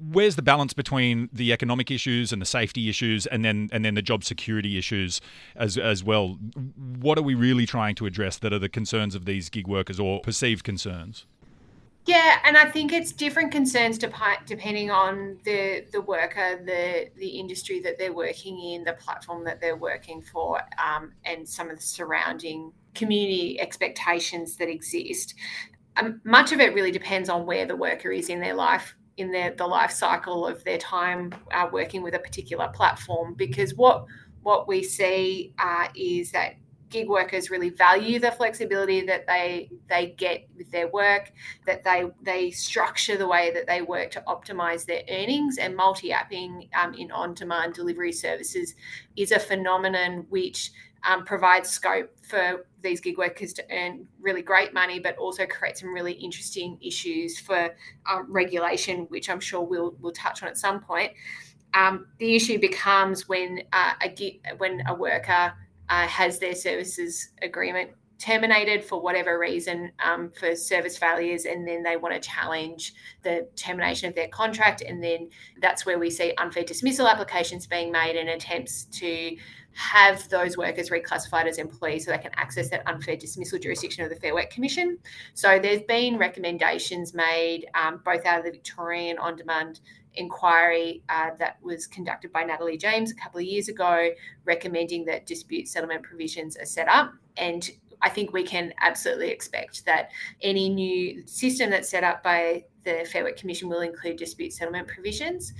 where's 0.01 0.37
the 0.37 0.43
balance 0.43 0.73
between 0.73 1.29
the 1.33 1.53
economic 1.53 1.91
issues 1.91 2.33
and 2.33 2.41
the 2.41 2.47
safety 2.47 2.89
issues 2.89 3.27
and 3.27 3.45
then 3.45 3.69
and 3.71 3.85
then 3.85 3.95
the 3.95 4.03
job 4.03 4.25
security 4.25 4.79
issues 4.79 5.21
as 5.57 5.77
as 5.77 6.03
well 6.03 6.39
what 7.01 7.19
are 7.19 7.23
we 7.23 7.35
really 7.35 7.67
trying 7.67 7.95
to 7.95 8.07
address 8.07 8.39
that 8.39 8.53
are 8.53 8.59
the 8.59 8.69
concerns 8.69 9.15
of 9.15 9.25
these 9.27 9.49
gig 9.51 9.67
workers 9.67 10.01
or 10.01 10.21
perceived 10.35 10.65
concerns 10.65 11.27
yeah, 12.07 12.39
and 12.45 12.57
I 12.57 12.67
think 12.71 12.93
it's 12.93 13.13
different 13.13 13.51
concerns 13.51 13.97
depending 13.97 14.91
on 14.91 15.39
the 15.45 15.87
the 15.91 16.03
worker, 16.03 16.63
the 16.63 17.09
the 17.17 17.29
industry 17.29 17.81
that 17.81 17.97
they're 17.99 18.13
working 18.13 18.61
in, 18.61 18.85
the 18.85 18.93
platform 18.93 19.43
that 19.45 19.59
they're 19.59 19.77
working 19.77 20.21
for, 20.21 20.61
um, 20.77 21.13
and 21.25 21.49
some 21.49 21.71
of 21.71 21.77
the 21.77 21.83
surrounding 21.83 22.73
community 22.95 23.59
expectations 23.59 24.59
that 24.59 24.69
exist. 24.69 25.35
Um, 25.97 26.21
much 26.25 26.53
of 26.53 26.61
it 26.61 26.75
really 26.75 26.91
depends 26.91 27.31
on 27.31 27.47
where 27.47 27.65
the 27.65 27.77
worker 27.77 28.13
is 28.13 28.29
in 28.29 28.39
their 28.39 28.55
life 28.55 28.95
in 29.17 29.33
their 29.33 29.53
the 29.53 29.67
life 29.67 29.93
cycle 29.93 30.47
of 30.47 30.63
their 30.65 30.79
time 30.79 31.33
uh, 31.53 31.69
working 31.73 32.03
with 32.03 32.15
a 32.15 32.19
particular 32.19 32.69
platform 32.75 33.33
because 33.33 33.75
what 33.77 34.05
what 34.43 34.69
we 34.69 34.83
see 34.83 35.55
uh, 35.59 35.89
is 35.97 36.33
that 36.33 36.57
gig 36.91 37.09
workers 37.09 37.51
really 37.51 37.71
value 37.71 38.19
the 38.19 38.31
flexibility 38.33 39.01
that 39.05 39.27
they 39.27 39.71
they 39.89 40.15
get 40.17 40.49
with 40.57 40.71
their 40.71 40.89
work, 40.89 41.33
that 41.67 41.83
they 41.85 42.07
they 42.23 42.51
structure 42.51 43.17
the 43.17 43.27
way 43.27 43.53
that 43.53 43.67
they 43.67 43.83
work 43.83 44.11
to 44.13 44.23
optimize 44.27 44.87
their 44.87 45.03
earnings, 45.11 45.59
and 45.59 45.75
multi-apping 45.77 46.69
um, 46.75 46.95
in 46.95 47.11
on-demand 47.11 47.75
delivery 47.75 48.13
services 48.13 48.75
is 49.17 49.33
a 49.33 49.39
phenomenon 49.39 50.27
which 50.29 50.73
um, 51.07 51.25
provides 51.25 51.69
scope 51.69 52.11
for 52.23 52.67
these 52.83 53.01
gig 53.01 53.19
workers 53.19 53.53
to 53.55 53.65
earn 53.71 54.07
really 54.21 54.43
great 54.43 54.73
money, 54.73 54.99
but 54.99 55.17
also 55.19 55.47
create 55.47 55.77
some 55.77 55.93
really 55.93 56.13
interesting 56.13 56.79
issues 56.81 57.39
for 57.39 57.75
um, 58.11 58.27
regulation, 58.29 59.07
which 59.11 59.29
I'm 59.29 59.41
sure 59.41 59.63
we'll 59.63 59.95
we'll 60.01 60.13
touch 60.13 60.43
on 60.43 60.49
at 60.49 60.59
some 60.59 60.81
point. 60.81 61.13
Um, 61.75 62.07
the 62.19 62.37
issue 62.37 62.59
becomes 62.61 63.29
when 63.29 63.63
uh, 63.73 63.95
a 64.03 64.41
when 64.59 64.83
a 64.87 64.95
worker 64.95 65.53
uh, 65.89 66.07
has 66.07 66.39
their 66.39 66.55
services 66.55 67.31
agreement 67.43 67.91
terminated 68.19 68.85
for 68.85 69.01
whatever 69.01 69.39
reason 69.39 69.91
um, 70.03 70.31
for 70.31 70.55
service 70.55 70.97
failures 70.97 71.45
and 71.45 71.67
then 71.67 71.83
they 71.83 71.97
want 71.97 72.15
to 72.15 72.21
challenge 72.21 72.95
the 73.23 73.47
termination 73.57 74.09
of 74.09 74.15
their 74.15 74.29
contract 74.29 74.83
and 74.83 75.03
then 75.03 75.29
that's 75.61 75.85
where 75.85 75.99
we 75.99 76.09
see 76.09 76.33
unfair 76.39 76.63
dismissal 76.63 77.09
applications 77.09 77.67
being 77.67 77.91
made 77.91 78.17
and 78.17 78.29
attempts 78.29 78.85
to 78.85 79.37
have 79.75 80.29
those 80.29 80.57
workers 80.57 80.91
reclassified 80.91 81.47
as 81.47 81.59
employees 81.59 82.05
so 82.05 82.13
they 82.13 82.19
can 82.19 82.31
access 82.37 82.71
that 82.71 82.83
unfair 82.87 83.17
dismissal 83.17 83.59
jurisdiction 83.59 84.05
of 84.05 84.11
the 84.11 84.17
Fair 84.17 84.33
Work 84.33 84.51
Commission. 84.51 84.99
So 85.35 85.59
there's 85.59 85.83
been 85.83 86.17
recommendations 86.17 87.13
made 87.13 87.67
um, 87.75 88.01
both 88.05 88.25
out 88.25 88.39
of 88.39 88.45
the 88.45 88.53
Victorian 88.53 89.19
on 89.19 89.35
demand 89.35 89.81
inquiry 90.17 91.03
uh, 91.09 91.31
that 91.39 91.59
was 91.63 91.87
conducted 91.87 92.33
by 92.33 92.45
Natalie 92.45 92.79
James 92.79 93.11
a 93.11 93.15
couple 93.15 93.39
of 93.41 93.47
years 93.47 93.69
ago, 93.69 94.11
recommending 94.45 95.05
that 95.07 95.27
dispute 95.27 95.69
settlement 95.69 96.03
provisions 96.03 96.57
are 96.57 96.67
set 96.67 96.89
up. 96.89 97.13
And 97.37 97.69
I 98.03 98.11
think 98.11 98.33
we 98.33 98.45
can 98.45 98.73
absolutely 98.81 99.31
expect 99.31 99.85
that 99.87 100.11
any 100.43 100.69
new 100.69 101.27
system 101.27 101.71
that's 101.71 101.89
set 101.89 102.05
up 102.05 102.23
by 102.23 102.65
the 102.85 103.09
Fair 103.11 103.25
Work 103.25 103.39
Commission 103.39 103.69
will 103.69 103.81
include 103.81 104.17
dispute 104.17 104.53
settlement 104.53 104.89
provisions. 104.89 105.55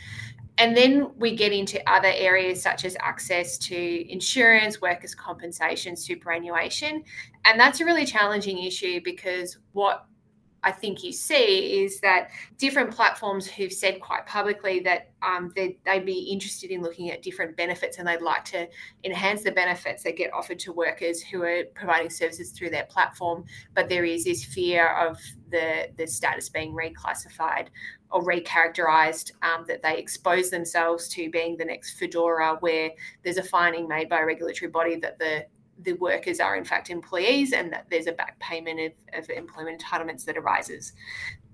And 0.59 0.77
then 0.77 1.11
we 1.17 1.35
get 1.35 1.53
into 1.53 1.83
other 1.91 2.13
areas 2.15 2.63
such 2.63 2.85
as 2.85 2.97
access 3.01 3.59
to 3.59 4.13
insurance, 4.13 4.81
workers' 4.81 5.15
compensation, 5.15 5.97
superannuation. 5.97 7.03
And 7.45 7.59
that's 7.59 7.81
a 7.81 7.85
really 7.85 8.07
challenging 8.07 8.63
issue 8.63 9.01
because 9.03 9.59
what 9.73 10.07
I 10.65 10.73
think 10.73 11.05
you 11.05 11.13
see 11.13 11.85
is 11.85 12.01
that 12.01 12.31
different 12.57 12.91
platforms 12.91 13.47
who've 13.47 13.73
said 13.73 14.01
quite 14.01 14.25
publicly 14.25 14.81
that 14.81 15.11
um, 15.23 15.53
they'd, 15.55 15.77
they'd, 15.85 16.07
be 16.07 16.31
interested 16.31 16.71
in 16.71 16.83
looking 16.83 17.11
at 17.11 17.23
different 17.23 17.57
benefits 17.57 17.99
and 17.99 18.09
they'd 18.09 18.23
like 18.23 18.45
to 18.47 18.67
enhance 19.05 19.43
the 19.43 19.53
benefits 19.53 20.03
that 20.03 20.17
get 20.17 20.33
offered 20.33 20.59
to 20.61 20.73
workers 20.73 21.23
who 21.23 21.43
are 21.43 21.65
providing 21.75 22.11
services 22.11 22.51
through 22.51 22.71
their 22.71 22.85
platform. 22.85 23.45
But 23.75 23.89
there 23.89 24.05
is 24.05 24.25
this 24.25 24.45
fear 24.45 24.89
of 24.89 25.19
the, 25.51 25.89
the 25.97 26.07
status 26.07 26.49
being 26.49 26.75
reclassified 26.75 27.69
or 28.11 28.23
recharacterized, 28.23 29.33
um, 29.43 29.65
that 29.67 29.83
they 29.83 29.99
expose 29.99 30.49
themselves 30.49 31.09
to 31.09 31.31
being 31.31 31.57
the 31.57 31.65
next 31.65 31.99
Foodora 31.99 32.61
where 32.63 32.91
there's 33.23 33.39
a 33.39 33.43
finding 33.43 33.87
made 33.89 34.09
by 34.09 34.21
a 34.21 34.27
regulatory 34.27 34.71
body 34.71 34.97
that 34.97 35.19
the 35.19 35.45
the 35.85 35.93
workers 35.95 36.41
are 36.41 36.57
in 36.57 36.65
fact 36.65 36.91
employees 36.91 37.53
and 37.53 37.73
that 37.73 37.87
there's 37.91 38.07
a 38.07 38.13
back 38.13 38.39
payment 38.41 38.81
of, 38.81 39.23
of 39.25 39.31
employment 39.31 39.83
entitlements 39.83 40.25
that 40.25 40.37
arises. 40.37 40.93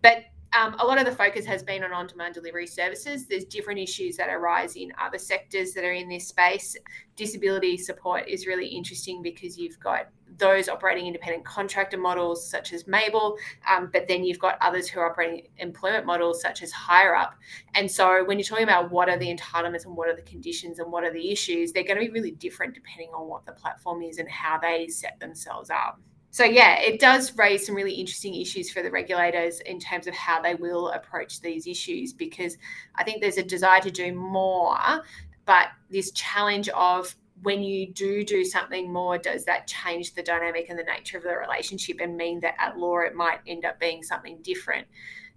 But 0.03 0.25
um, 0.59 0.75
a 0.81 0.85
lot 0.85 0.99
of 0.99 1.05
the 1.05 1.13
focus 1.13 1.47
has 1.47 1.63
been 1.63 1.85
on 1.85 1.93
on 1.93 2.07
demand 2.07 2.35
delivery 2.35 2.67
services. 2.67 3.27
There's 3.27 3.45
different 3.45 3.79
issues 3.79 4.17
that 4.17 4.29
arise 4.31 4.75
in 4.75 4.93
other 5.01 5.19
sectors 5.19 5.73
that 5.75 5.85
are 5.85 5.93
in 5.93 6.09
this 6.09 6.27
space. 6.27 6.77
Disability 7.15 7.77
support 7.77 8.29
is 8.29 8.47
really 8.47 8.67
interesting 8.67 9.23
because 9.23 9.57
you've 9.57 9.79
got 9.79 10.09
those 10.41 10.69
operating 10.69 11.07
independent 11.07 11.45
contractor 11.45 11.97
models, 11.97 12.49
such 12.49 12.73
as 12.73 12.89
Mable, 12.89 13.37
um, 13.71 13.91
but 13.93 14.09
then 14.09 14.25
you've 14.25 14.41
got 14.41 14.59
others 14.61 14.89
who 14.89 14.99
are 14.99 15.11
operating 15.11 15.47
employment 15.59 16.05
models, 16.05 16.43
such 16.43 16.63
as 16.63 16.73
HireUp. 16.73 17.31
And 17.75 17.89
so 17.89 18.25
when 18.25 18.39
you're 18.39 18.45
talking 18.45 18.65
about 18.65 18.91
what 18.91 19.09
are 19.09 19.19
the 19.19 19.33
entitlements 19.33 19.85
and 19.85 19.97
what 19.97 20.09
are 20.09 20.17
the 20.17 20.23
conditions 20.23 20.81
and 20.81 20.91
what 20.91 21.05
are 21.05 21.13
the 21.13 21.31
issues, 21.31 21.73
they're 21.73 21.85
going 21.85 22.01
to 22.01 22.05
be 22.05 22.11
really 22.11 22.33
different 22.33 22.75
depending 22.75 23.11
on 23.15 23.29
what 23.29 23.47
the 23.47 23.53
platform 23.53 24.03
is 24.03 24.19
and 24.19 24.29
how 24.29 24.59
they 24.59 24.89
set 24.89 25.21
themselves 25.21 25.71
up 25.71 26.01
so 26.33 26.45
yeah, 26.45 26.79
it 26.79 27.01
does 27.01 27.37
raise 27.37 27.67
some 27.67 27.75
really 27.75 27.95
interesting 27.95 28.35
issues 28.35 28.71
for 28.71 28.83
the 28.83 28.91
regulators 28.91 29.61
in 29.61 29.81
terms 29.81 30.07
of 30.07 30.15
how 30.15 30.41
they 30.41 30.55
will 30.55 30.91
approach 30.91 31.41
these 31.41 31.67
issues 31.67 32.13
because 32.13 32.57
I 32.95 33.03
think 33.03 33.21
there's 33.21 33.37
a 33.37 33.43
desire 33.43 33.81
to 33.81 33.91
do 33.91 34.15
more, 34.15 34.79
but 35.45 35.69
this 35.91 36.13
challenge 36.13 36.69
of 36.69 37.15
when 37.43 37.63
you 37.63 37.93
do 37.93 38.25
do 38.25 38.45
something 38.45 38.93
more, 38.93 39.19
does 39.19 39.45
that 39.45 39.67
change 39.67 40.15
the 40.15 40.23
dynamic 40.23 40.67
and 40.69 40.79
the 40.79 40.85
nature 40.85 41.17
of 41.17 41.25
the 41.25 41.37
relationship 41.37 41.99
and 42.01 42.17
mean 42.17 42.41
that 42.41 42.55
at 42.59 42.79
law 42.79 43.01
it 43.01 43.15
might 43.15 43.41
end 43.47 43.65
up 43.65 43.81
being 43.81 44.03
something 44.03 44.39
different? 44.43 44.87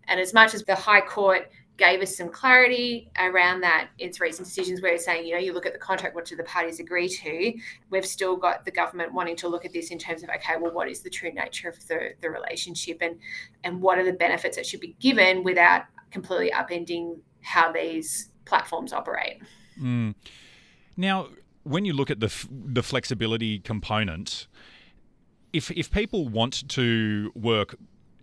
And 0.07 0.19
as 0.19 0.33
much 0.33 0.53
as 0.53 0.63
the 0.63 0.75
High 0.75 1.01
Court 1.01 1.49
gave 1.77 2.01
us 2.01 2.15
some 2.15 2.29
clarity 2.29 3.09
around 3.17 3.61
that 3.61 3.89
its 3.97 4.19
recent 4.19 4.47
decisions 4.47 4.81
where 4.81 4.93
it's 4.93 5.05
saying, 5.05 5.25
you 5.25 5.33
know, 5.33 5.39
you 5.39 5.53
look 5.53 5.65
at 5.65 5.73
the 5.73 5.79
contract, 5.79 6.13
what 6.13 6.25
do 6.25 6.35
the 6.35 6.43
parties 6.43 6.79
agree 6.79 7.09
to? 7.09 7.53
We've 7.89 8.05
still 8.05 8.35
got 8.35 8.63
the 8.63 8.71
government 8.71 9.13
wanting 9.13 9.35
to 9.37 9.47
look 9.47 9.65
at 9.65 9.73
this 9.73 9.89
in 9.89 9.97
terms 9.97 10.23
of, 10.23 10.29
okay, 10.29 10.53
well, 10.59 10.71
what 10.71 10.87
is 10.87 11.01
the 11.01 11.09
true 11.09 11.31
nature 11.31 11.69
of 11.69 11.87
the, 11.87 12.11
the 12.21 12.29
relationship 12.29 12.99
and 13.01 13.17
and 13.63 13.81
what 13.81 13.97
are 13.97 14.05
the 14.05 14.13
benefits 14.13 14.55
that 14.57 14.65
should 14.65 14.81
be 14.81 14.95
given 14.99 15.43
without 15.43 15.83
completely 16.11 16.51
upending 16.51 17.17
how 17.41 17.71
these 17.71 18.29
platforms 18.45 18.93
operate. 18.93 19.41
Mm. 19.81 20.15
Now, 20.95 21.29
when 21.63 21.85
you 21.85 21.93
look 21.93 22.11
at 22.11 22.19
the 22.19 22.31
the 22.49 22.83
flexibility 22.83 23.59
component, 23.59 24.47
if 25.51 25.71
if 25.71 25.91
people 25.91 26.27
want 26.27 26.67
to 26.69 27.31
work 27.35 27.75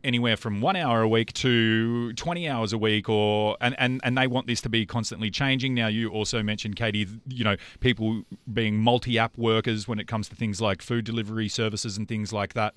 anywhere 0.02 0.36
from 0.36 0.62
one 0.62 0.76
hour 0.76 1.02
a 1.02 1.08
week 1.08 1.30
to 1.34 2.12
20 2.14 2.48
hours 2.48 2.72
a 2.72 2.78
week 2.78 3.06
or 3.08 3.56
and, 3.60 3.74
and 3.78 4.00
and 4.02 4.16
they 4.16 4.26
want 4.26 4.46
this 4.46 4.60
to 4.62 4.68
be 4.68 4.86
constantly 4.86 5.30
changing. 5.30 5.74
Now 5.74 5.88
you 5.88 6.08
also 6.08 6.42
mentioned 6.42 6.76
katie 6.76 7.06
you 7.28 7.44
know 7.44 7.56
people 7.80 8.22
being 8.52 8.78
multi-app 8.78 9.36
workers 9.36 9.86
when 9.86 9.98
it 9.98 10.06
comes 10.06 10.28
to 10.28 10.36
things 10.36 10.60
like 10.60 10.82
food 10.82 11.04
delivery 11.04 11.48
services 11.48 11.96
and 11.96 12.08
things 12.08 12.32
like 12.32 12.54
that 12.54 12.76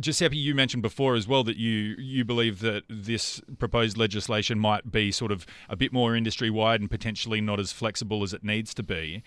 Giuseppe, 0.00 0.36
you 0.36 0.54
mentioned 0.54 0.82
before 0.82 1.14
as 1.14 1.28
well 1.28 1.44
that 1.44 1.56
you 1.56 1.94
you 1.98 2.24
believe 2.24 2.60
that 2.60 2.84
this 2.88 3.40
proposed 3.58 3.96
legislation 3.96 4.58
might 4.58 4.90
be 4.90 5.12
sort 5.12 5.30
of 5.30 5.46
a 5.68 5.76
bit 5.76 5.92
more 5.92 6.16
industry 6.16 6.50
wide 6.50 6.80
and 6.80 6.90
potentially 6.90 7.40
not 7.40 7.60
as 7.60 7.72
flexible 7.72 8.22
as 8.22 8.32
it 8.32 8.42
needs 8.42 8.74
to 8.74 8.82
be. 8.82 9.22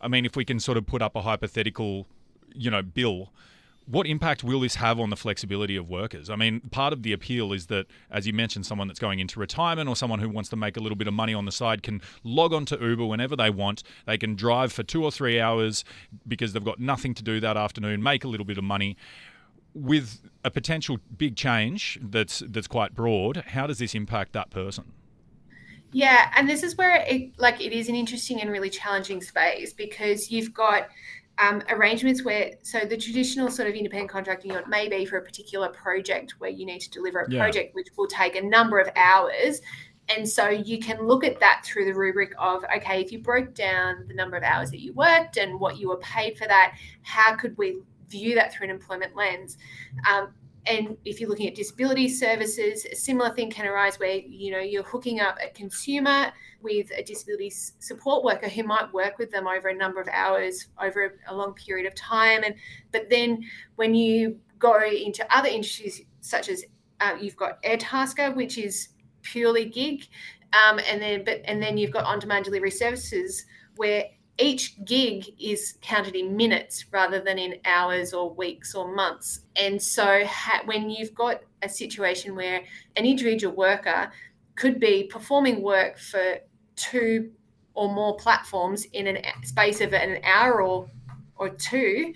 I 0.00 0.08
mean, 0.08 0.24
if 0.24 0.36
we 0.36 0.44
can 0.44 0.58
sort 0.58 0.78
of 0.78 0.86
put 0.86 1.02
up 1.02 1.14
a 1.14 1.22
hypothetical, 1.22 2.06
you 2.54 2.70
know, 2.70 2.82
bill 2.82 3.30
what 3.90 4.06
impact 4.06 4.44
will 4.44 4.60
this 4.60 4.76
have 4.76 5.00
on 5.00 5.10
the 5.10 5.16
flexibility 5.16 5.74
of 5.74 5.88
workers? 5.88 6.30
I 6.30 6.36
mean, 6.36 6.60
part 6.70 6.92
of 6.92 7.02
the 7.02 7.12
appeal 7.12 7.52
is 7.52 7.66
that, 7.66 7.86
as 8.10 8.24
you 8.24 8.32
mentioned, 8.32 8.64
someone 8.64 8.86
that's 8.86 9.00
going 9.00 9.18
into 9.18 9.40
retirement 9.40 9.88
or 9.88 9.96
someone 9.96 10.20
who 10.20 10.28
wants 10.28 10.48
to 10.50 10.56
make 10.56 10.76
a 10.76 10.80
little 10.80 10.96
bit 10.96 11.08
of 11.08 11.14
money 11.14 11.34
on 11.34 11.44
the 11.44 11.52
side 11.52 11.82
can 11.82 12.00
log 12.22 12.52
on 12.52 12.64
to 12.66 12.78
Uber 12.80 13.04
whenever 13.06 13.34
they 13.34 13.50
want. 13.50 13.82
They 14.06 14.16
can 14.16 14.36
drive 14.36 14.72
for 14.72 14.84
two 14.84 15.02
or 15.02 15.10
three 15.10 15.40
hours 15.40 15.84
because 16.28 16.52
they've 16.52 16.64
got 16.64 16.78
nothing 16.78 17.14
to 17.14 17.22
do 17.22 17.40
that 17.40 17.56
afternoon, 17.56 18.00
make 18.02 18.22
a 18.22 18.28
little 18.28 18.46
bit 18.46 18.58
of 18.58 18.64
money. 18.64 18.96
With 19.74 20.20
a 20.44 20.50
potential 20.50 20.98
big 21.16 21.36
change 21.36 21.98
that's 22.02 22.40
that's 22.48 22.66
quite 22.66 22.94
broad, 22.94 23.44
how 23.48 23.66
does 23.66 23.78
this 23.78 23.94
impact 23.94 24.32
that 24.32 24.50
person? 24.50 24.92
Yeah, 25.92 26.30
and 26.36 26.48
this 26.48 26.62
is 26.62 26.76
where 26.76 27.04
it 27.06 27.32
like 27.38 27.60
it 27.60 27.72
is 27.72 27.88
an 27.88 27.94
interesting 27.94 28.40
and 28.40 28.50
really 28.50 28.70
challenging 28.70 29.20
space 29.20 29.72
because 29.72 30.30
you've 30.30 30.54
got 30.54 30.88
um, 31.38 31.62
arrangements 31.70 32.22
where 32.22 32.52
so 32.62 32.80
the 32.80 32.96
traditional 32.96 33.50
sort 33.50 33.68
of 33.68 33.74
independent 33.74 34.10
contracting 34.10 34.54
may 34.68 34.88
be 34.88 35.04
for 35.06 35.16
a 35.16 35.22
particular 35.22 35.68
project 35.68 36.34
where 36.38 36.50
you 36.50 36.66
need 36.66 36.80
to 36.80 36.90
deliver 36.90 37.20
a 37.20 37.30
yeah. 37.30 37.40
project 37.40 37.74
which 37.74 37.88
will 37.96 38.06
take 38.06 38.36
a 38.36 38.42
number 38.42 38.78
of 38.78 38.88
hours 38.94 39.60
and 40.08 40.28
so 40.28 40.48
you 40.48 40.78
can 40.78 41.06
look 41.06 41.24
at 41.24 41.40
that 41.40 41.62
through 41.64 41.86
the 41.86 41.94
rubric 41.94 42.34
of 42.38 42.62
okay 42.76 43.00
if 43.00 43.10
you 43.10 43.18
broke 43.18 43.54
down 43.54 44.04
the 44.06 44.14
number 44.14 44.36
of 44.36 44.42
hours 44.42 44.70
that 44.70 44.80
you 44.80 44.92
worked 44.92 45.38
and 45.38 45.58
what 45.58 45.78
you 45.78 45.88
were 45.88 45.98
paid 45.98 46.36
for 46.36 46.46
that 46.46 46.76
how 47.02 47.34
could 47.34 47.56
we 47.56 47.80
view 48.10 48.34
that 48.34 48.52
through 48.52 48.64
an 48.64 48.70
employment 48.70 49.16
lens. 49.16 49.56
Um, 50.08 50.34
and 50.66 50.96
if 51.04 51.20
you're 51.20 51.28
looking 51.28 51.48
at 51.48 51.54
disability 51.54 52.08
services 52.08 52.84
a 52.84 52.94
similar 52.94 53.30
thing 53.30 53.50
can 53.50 53.66
arise 53.66 53.98
where 53.98 54.16
you 54.16 54.50
know 54.50 54.58
you're 54.58 54.82
hooking 54.82 55.20
up 55.20 55.38
a 55.42 55.48
consumer 55.54 56.32
with 56.60 56.90
a 56.96 57.02
disability 57.02 57.50
support 57.50 58.22
worker 58.22 58.48
who 58.48 58.62
might 58.64 58.92
work 58.92 59.18
with 59.18 59.30
them 59.30 59.46
over 59.46 59.68
a 59.68 59.74
number 59.74 60.00
of 60.00 60.08
hours 60.08 60.66
over 60.82 61.18
a 61.28 61.34
long 61.34 61.54
period 61.54 61.86
of 61.86 61.94
time. 61.94 62.44
And 62.44 62.54
but 62.92 63.08
then 63.08 63.42
when 63.76 63.94
you 63.94 64.38
go 64.58 64.78
into 64.82 65.26
other 65.34 65.48
industries 65.48 66.02
such 66.20 66.48
as 66.50 66.64
uh, 67.00 67.16
you've 67.18 67.36
got 67.36 67.62
Airtasker 67.62 68.36
which 68.36 68.58
is 68.58 68.88
purely 69.22 69.64
gig 69.64 70.06
um, 70.52 70.78
and 70.86 71.00
then 71.00 71.24
but 71.24 71.40
and 71.46 71.62
then 71.62 71.78
you've 71.78 71.92
got 71.92 72.04
on-demand 72.04 72.44
delivery 72.44 72.70
services 72.70 73.46
where 73.76 74.04
each 74.40 74.82
gig 74.84 75.26
is 75.38 75.74
counted 75.80 76.14
in 76.14 76.36
minutes 76.36 76.86
rather 76.90 77.20
than 77.20 77.38
in 77.38 77.56
hours 77.64 78.12
or 78.12 78.32
weeks 78.32 78.74
or 78.74 78.94
months. 78.94 79.40
And 79.56 79.80
so, 79.80 80.24
ha- 80.24 80.62
when 80.64 80.90
you've 80.90 81.14
got 81.14 81.42
a 81.62 81.68
situation 81.68 82.34
where 82.34 82.62
an 82.96 83.04
individual 83.04 83.54
worker 83.54 84.10
could 84.56 84.80
be 84.80 85.04
performing 85.04 85.62
work 85.62 85.98
for 85.98 86.38
two 86.76 87.30
or 87.74 87.92
more 87.92 88.16
platforms 88.16 88.84
in 88.92 89.06
a 89.06 89.22
space 89.44 89.80
of 89.80 89.92
an 89.92 90.20
hour 90.24 90.62
or 90.62 90.88
or 91.36 91.48
two 91.48 92.12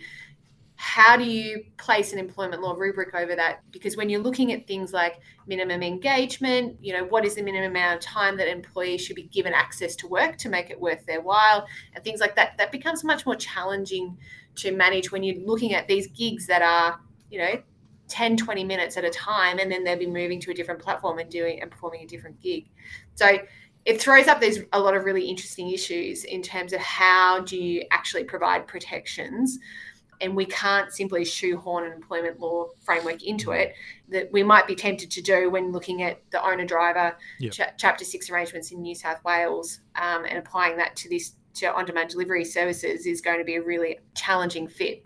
how 0.76 1.16
do 1.16 1.24
you 1.24 1.64
place 1.76 2.12
an 2.12 2.18
employment 2.18 2.62
law 2.62 2.74
rubric 2.74 3.14
over 3.14 3.34
that? 3.36 3.60
Because 3.70 3.96
when 3.96 4.08
you're 4.08 4.20
looking 4.20 4.52
at 4.52 4.66
things 4.66 4.92
like 4.92 5.20
minimum 5.46 5.82
engagement 5.82 6.76
you 6.80 6.92
know 6.92 7.04
what 7.04 7.24
is 7.24 7.34
the 7.34 7.42
minimum 7.42 7.70
amount 7.70 7.96
of 7.96 8.00
time 8.00 8.36
that 8.36 8.48
employees 8.48 9.00
should 9.00 9.16
be 9.16 9.24
given 9.24 9.52
access 9.52 9.94
to 9.94 10.08
work 10.08 10.36
to 10.36 10.48
make 10.48 10.70
it 10.70 10.80
worth 10.80 11.04
their 11.06 11.20
while 11.20 11.66
and 11.94 12.02
things 12.02 12.20
like 12.20 12.34
that 12.34 12.56
that 12.56 12.72
becomes 12.72 13.04
much 13.04 13.26
more 13.26 13.36
challenging 13.36 14.16
to 14.54 14.72
manage 14.72 15.12
when 15.12 15.22
you're 15.22 15.44
looking 15.44 15.74
at 15.74 15.86
these 15.86 16.06
gigs 16.08 16.46
that 16.46 16.62
are 16.62 16.98
you 17.30 17.38
know 17.38 17.62
10 18.08 18.36
20 18.36 18.64
minutes 18.64 18.96
at 18.96 19.04
a 19.04 19.10
time 19.10 19.58
and 19.58 19.70
then 19.70 19.84
they'll 19.84 19.98
be 19.98 20.06
moving 20.06 20.40
to 20.40 20.50
a 20.50 20.54
different 20.54 20.80
platform 20.80 21.18
and 21.18 21.30
doing 21.30 21.60
and 21.60 21.70
performing 21.70 22.02
a 22.02 22.06
different 22.06 22.40
gig. 22.40 22.66
So 23.14 23.38
it 23.84 24.00
throws 24.00 24.28
up 24.28 24.40
these 24.40 24.60
a 24.72 24.80
lot 24.80 24.94
of 24.94 25.04
really 25.04 25.26
interesting 25.26 25.70
issues 25.70 26.24
in 26.24 26.42
terms 26.42 26.72
of 26.72 26.80
how 26.80 27.40
do 27.40 27.56
you 27.56 27.82
actually 27.90 28.24
provide 28.24 28.66
protections 28.66 29.58
and 30.24 30.34
we 30.34 30.46
can't 30.46 30.90
simply 30.90 31.24
shoehorn 31.24 31.84
an 31.84 31.92
employment 31.92 32.40
law 32.40 32.66
framework 32.82 33.22
into 33.22 33.52
it 33.52 33.74
that 34.08 34.32
we 34.32 34.42
might 34.42 34.66
be 34.66 34.74
tempted 34.74 35.10
to 35.10 35.20
do 35.20 35.50
when 35.50 35.70
looking 35.70 36.02
at 36.02 36.18
the 36.30 36.42
owner 36.42 36.64
driver 36.64 37.16
yep. 37.38 37.52
ch- 37.52 37.76
chapter 37.76 38.04
6 38.04 38.30
arrangements 38.30 38.72
in 38.72 38.80
new 38.80 38.94
south 38.94 39.22
wales 39.24 39.80
um, 39.96 40.24
and 40.24 40.38
applying 40.38 40.76
that 40.76 40.96
to 40.96 41.08
this 41.10 41.34
to 41.52 41.72
on-demand 41.72 42.10
delivery 42.10 42.44
services 42.44 43.06
is 43.06 43.20
going 43.20 43.38
to 43.38 43.44
be 43.44 43.56
a 43.56 43.62
really 43.62 43.98
challenging 44.16 44.66
fit 44.66 45.04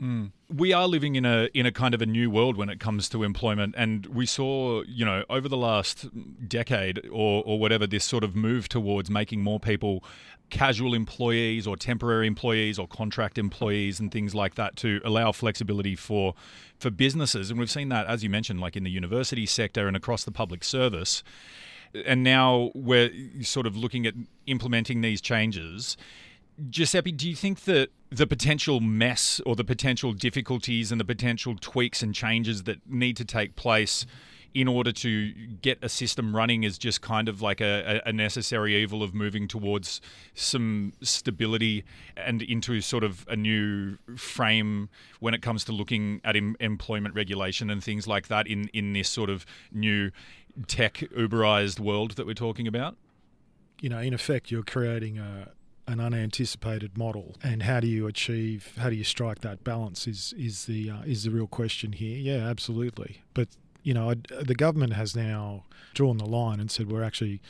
Mm. 0.00 0.30
We 0.54 0.72
are 0.72 0.86
living 0.86 1.16
in 1.16 1.24
a 1.24 1.48
in 1.54 1.66
a 1.66 1.72
kind 1.72 1.92
of 1.92 2.00
a 2.00 2.06
new 2.06 2.30
world 2.30 2.56
when 2.56 2.68
it 2.68 2.78
comes 2.78 3.08
to 3.10 3.24
employment, 3.24 3.74
and 3.76 4.06
we 4.06 4.26
saw, 4.26 4.82
you 4.86 5.04
know, 5.04 5.24
over 5.28 5.48
the 5.48 5.56
last 5.56 6.06
decade 6.48 7.04
or 7.10 7.42
or 7.44 7.58
whatever, 7.58 7.86
this 7.86 8.04
sort 8.04 8.22
of 8.22 8.36
move 8.36 8.68
towards 8.68 9.10
making 9.10 9.42
more 9.42 9.58
people 9.58 10.04
casual 10.50 10.94
employees 10.94 11.66
or 11.66 11.76
temporary 11.76 12.26
employees 12.26 12.78
or 12.78 12.86
contract 12.86 13.38
employees 13.38 14.00
and 14.00 14.10
things 14.10 14.34
like 14.34 14.54
that 14.54 14.76
to 14.76 15.00
allow 15.04 15.32
flexibility 15.32 15.96
for 15.96 16.34
for 16.78 16.90
businesses. 16.90 17.50
And 17.50 17.58
we've 17.58 17.70
seen 17.70 17.88
that 17.90 18.06
as 18.06 18.22
you 18.22 18.30
mentioned 18.30 18.60
like 18.60 18.76
in 18.76 18.84
the 18.84 18.90
university 18.90 19.46
sector 19.46 19.88
and 19.88 19.96
across 19.96 20.24
the 20.24 20.32
public 20.32 20.64
service. 20.64 21.22
And 22.04 22.22
now 22.22 22.70
we're 22.74 23.10
sort 23.42 23.66
of 23.66 23.74
looking 23.74 24.06
at 24.06 24.14
implementing 24.46 25.00
these 25.00 25.22
changes 25.22 25.96
Giuseppe, 26.70 27.12
do 27.12 27.28
you 27.28 27.36
think 27.36 27.64
that 27.64 27.90
the 28.10 28.26
potential 28.26 28.80
mess 28.80 29.40
or 29.46 29.54
the 29.54 29.64
potential 29.64 30.12
difficulties 30.12 30.90
and 30.90 31.00
the 31.00 31.04
potential 31.04 31.56
tweaks 31.60 32.02
and 32.02 32.14
changes 32.14 32.64
that 32.64 32.78
need 32.88 33.16
to 33.16 33.24
take 33.24 33.54
place 33.54 34.06
in 34.54 34.66
order 34.66 34.90
to 34.90 35.30
get 35.62 35.78
a 35.82 35.88
system 35.88 36.34
running 36.34 36.64
is 36.64 36.78
just 36.78 37.02
kind 37.02 37.28
of 37.28 37.42
like 37.42 37.60
a, 37.60 38.00
a 38.06 38.12
necessary 38.12 38.74
evil 38.76 39.02
of 39.02 39.14
moving 39.14 39.46
towards 39.46 40.00
some 40.34 40.92
stability 41.02 41.84
and 42.16 42.42
into 42.42 42.80
sort 42.80 43.04
of 43.04 43.26
a 43.28 43.36
new 43.36 43.98
frame 44.16 44.88
when 45.20 45.34
it 45.34 45.42
comes 45.42 45.64
to 45.64 45.72
looking 45.72 46.20
at 46.24 46.34
em- 46.34 46.56
employment 46.60 47.14
regulation 47.14 47.68
and 47.68 47.84
things 47.84 48.06
like 48.06 48.28
that 48.28 48.46
in, 48.46 48.68
in 48.68 48.94
this 48.94 49.08
sort 49.08 49.28
of 49.28 49.44
new 49.70 50.10
tech 50.66 50.94
Uberized 51.16 51.78
world 51.78 52.12
that 52.12 52.26
we're 52.26 52.34
talking 52.34 52.66
about? 52.66 52.96
You 53.80 53.90
know, 53.90 54.00
in 54.00 54.14
effect, 54.14 54.50
you're 54.50 54.64
creating 54.64 55.18
a, 55.18 55.50
an 55.88 56.00
unanticipated 56.00 56.96
model, 56.96 57.36
and 57.42 57.62
how 57.62 57.80
do 57.80 57.86
you 57.86 58.06
achieve, 58.06 58.72
how 58.78 58.90
do 58.90 58.96
you 58.96 59.04
strike 59.04 59.40
that 59.40 59.64
balance? 59.64 60.06
Is 60.06 60.34
is 60.36 60.66
the 60.66 60.90
uh, 60.90 61.02
is 61.02 61.24
the 61.24 61.30
real 61.30 61.46
question 61.46 61.92
here? 61.92 62.18
Yeah, 62.18 62.46
absolutely. 62.46 63.22
But 63.34 63.48
you 63.82 63.94
know, 63.94 64.14
the 64.14 64.54
government 64.54 64.92
has 64.92 65.16
now 65.16 65.64
drawn 65.94 66.18
the 66.18 66.26
line 66.26 66.60
and 66.60 66.70
said 66.70 66.90
we're 66.92 67.02
actually 67.02 67.40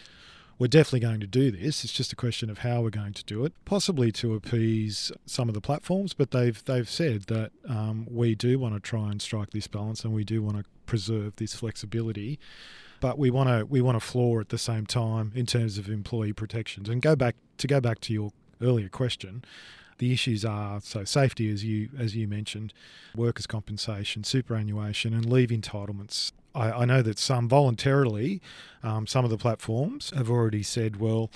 we're 0.58 0.68
definitely 0.68 1.00
going 1.00 1.20
to 1.20 1.26
do 1.26 1.50
this. 1.50 1.84
It's 1.84 1.92
just 1.92 2.12
a 2.12 2.16
question 2.16 2.50
of 2.50 2.58
how 2.58 2.80
we're 2.82 2.90
going 2.90 3.12
to 3.14 3.24
do 3.24 3.44
it, 3.44 3.52
possibly 3.64 4.10
to 4.12 4.34
appease 4.34 5.12
some 5.24 5.48
of 5.48 5.54
the 5.54 5.60
platforms. 5.60 6.14
But 6.14 6.30
they've 6.30 6.62
they've 6.64 6.88
said 6.88 7.24
that 7.24 7.50
um, 7.68 8.06
we 8.10 8.34
do 8.34 8.58
want 8.58 8.74
to 8.74 8.80
try 8.80 9.10
and 9.10 9.20
strike 9.20 9.50
this 9.50 9.66
balance, 9.66 10.04
and 10.04 10.12
we 10.12 10.24
do 10.24 10.42
want 10.42 10.58
to 10.58 10.64
preserve 10.86 11.36
this 11.36 11.54
flexibility 11.54 12.38
but 13.00 13.18
we 13.18 13.30
want 13.30 13.48
to 13.48 13.64
we 13.64 13.80
want 13.80 13.96
to 13.96 14.06
floor 14.06 14.40
at 14.40 14.48
the 14.48 14.58
same 14.58 14.86
time 14.86 15.32
in 15.34 15.46
terms 15.46 15.78
of 15.78 15.88
employee 15.88 16.32
protections. 16.32 16.88
And 16.88 17.00
go 17.02 17.16
back 17.16 17.36
to 17.58 17.66
go 17.66 17.80
back 17.80 18.00
to 18.00 18.12
your 18.12 18.32
earlier 18.60 18.88
question, 18.88 19.44
the 19.98 20.12
issues 20.12 20.44
are 20.44 20.80
so 20.80 21.04
safety, 21.04 21.50
as 21.50 21.64
you 21.64 21.88
as 21.98 22.16
you 22.16 22.26
mentioned, 22.26 22.72
workers' 23.14 23.46
compensation, 23.46 24.24
superannuation, 24.24 25.14
and 25.14 25.30
leave 25.30 25.50
entitlements. 25.50 26.32
I, 26.54 26.70
I 26.70 26.84
know 26.84 27.02
that 27.02 27.18
some 27.18 27.48
voluntarily, 27.48 28.40
um, 28.82 29.06
some 29.06 29.24
of 29.24 29.30
the 29.30 29.38
platforms 29.38 30.12
have 30.16 30.30
already 30.30 30.62
said, 30.62 30.96
well 30.96 31.30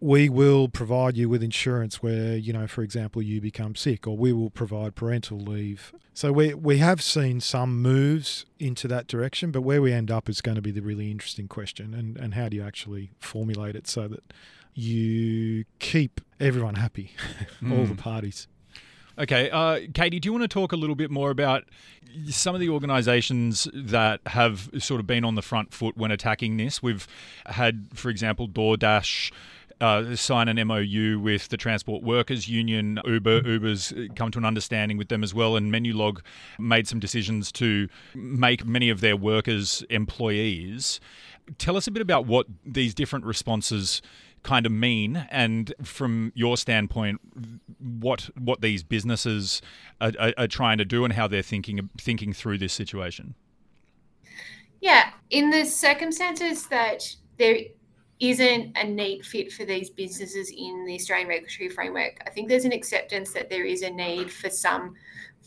we 0.00 0.28
will 0.28 0.68
provide 0.68 1.16
you 1.16 1.28
with 1.28 1.42
insurance 1.42 2.02
where, 2.02 2.36
you 2.36 2.52
know, 2.52 2.66
for 2.66 2.82
example, 2.82 3.22
you 3.22 3.40
become 3.40 3.74
sick, 3.74 4.06
or 4.06 4.16
we 4.16 4.32
will 4.32 4.50
provide 4.50 4.94
parental 4.94 5.38
leave. 5.38 5.94
So 6.12 6.32
we, 6.32 6.52
we 6.54 6.78
have 6.78 7.02
seen 7.02 7.40
some 7.40 7.80
moves 7.80 8.44
into 8.58 8.88
that 8.88 9.06
direction, 9.06 9.50
but 9.50 9.62
where 9.62 9.80
we 9.80 9.92
end 9.92 10.10
up 10.10 10.28
is 10.28 10.40
going 10.40 10.56
to 10.56 10.62
be 10.62 10.70
the 10.70 10.82
really 10.82 11.10
interesting 11.10 11.48
question 11.48 11.94
and, 11.94 12.16
and 12.18 12.34
how 12.34 12.48
do 12.48 12.56
you 12.56 12.62
actually 12.62 13.10
formulate 13.18 13.74
it 13.74 13.86
so 13.86 14.06
that 14.08 14.32
you 14.74 15.64
keep 15.78 16.20
everyone 16.38 16.74
happy, 16.74 17.12
all 17.62 17.84
the 17.84 17.86
hmm. 17.86 17.94
parties. 17.94 18.46
Okay, 19.18 19.48
uh, 19.48 19.80
Katie, 19.94 20.20
do 20.20 20.26
you 20.26 20.32
want 20.34 20.42
to 20.42 20.48
talk 20.48 20.72
a 20.72 20.76
little 20.76 20.94
bit 20.94 21.10
more 21.10 21.30
about 21.30 21.64
some 22.28 22.54
of 22.54 22.60
the 22.60 22.68
organisations 22.68 23.66
that 23.72 24.20
have 24.26 24.68
sort 24.78 25.00
of 25.00 25.06
been 25.06 25.24
on 25.24 25.36
the 25.36 25.42
front 25.42 25.72
foot 25.72 25.96
when 25.96 26.10
attacking 26.10 26.58
this? 26.58 26.82
We've 26.82 27.08
had, 27.46 27.88
for 27.94 28.10
example, 28.10 28.46
DoorDash 28.46 29.32
uh, 29.80 30.16
sign 30.16 30.48
an 30.48 30.66
MOU 30.66 31.18
with 31.20 31.48
the 31.48 31.56
Transport 31.56 32.02
Workers 32.02 32.48
Union. 32.48 32.98
Uber, 33.04 33.46
Uber's 33.46 33.92
come 34.14 34.30
to 34.30 34.38
an 34.38 34.44
understanding 34.44 34.96
with 34.96 35.08
them 35.08 35.22
as 35.22 35.34
well, 35.34 35.56
and 35.56 35.72
Menulog 35.72 36.20
made 36.58 36.88
some 36.88 36.98
decisions 36.98 37.52
to 37.52 37.88
make 38.14 38.64
many 38.64 38.88
of 38.88 39.00
their 39.00 39.16
workers 39.16 39.84
employees. 39.90 41.00
Tell 41.58 41.76
us 41.76 41.86
a 41.86 41.90
bit 41.90 42.02
about 42.02 42.26
what 42.26 42.46
these 42.64 42.94
different 42.94 43.24
responses 43.24 44.02
kind 44.42 44.64
of 44.64 44.72
mean, 44.72 45.26
and 45.30 45.74
from 45.82 46.32
your 46.34 46.56
standpoint, 46.56 47.20
what 47.78 48.30
what 48.38 48.60
these 48.60 48.82
businesses 48.82 49.60
are, 50.00 50.12
are, 50.18 50.32
are 50.38 50.46
trying 50.46 50.78
to 50.78 50.84
do 50.84 51.04
and 51.04 51.12
how 51.12 51.26
they're 51.26 51.42
thinking 51.42 51.90
thinking 51.98 52.32
through 52.32 52.58
this 52.58 52.72
situation. 52.72 53.34
Yeah, 54.80 55.10
in 55.30 55.50
the 55.50 55.64
circumstances 55.64 56.66
that 56.68 57.02
there 57.38 57.56
isn't 58.20 58.76
a 58.76 58.84
neat 58.84 59.24
fit 59.24 59.52
for 59.52 59.64
these 59.64 59.90
businesses 59.90 60.50
in 60.50 60.84
the 60.86 60.94
Australian 60.94 61.28
regulatory 61.28 61.68
framework. 61.68 62.22
I 62.26 62.30
think 62.30 62.48
there's 62.48 62.64
an 62.64 62.72
acceptance 62.72 63.32
that 63.32 63.50
there 63.50 63.64
is 63.64 63.82
a 63.82 63.90
need 63.90 64.32
for 64.32 64.48
some 64.48 64.94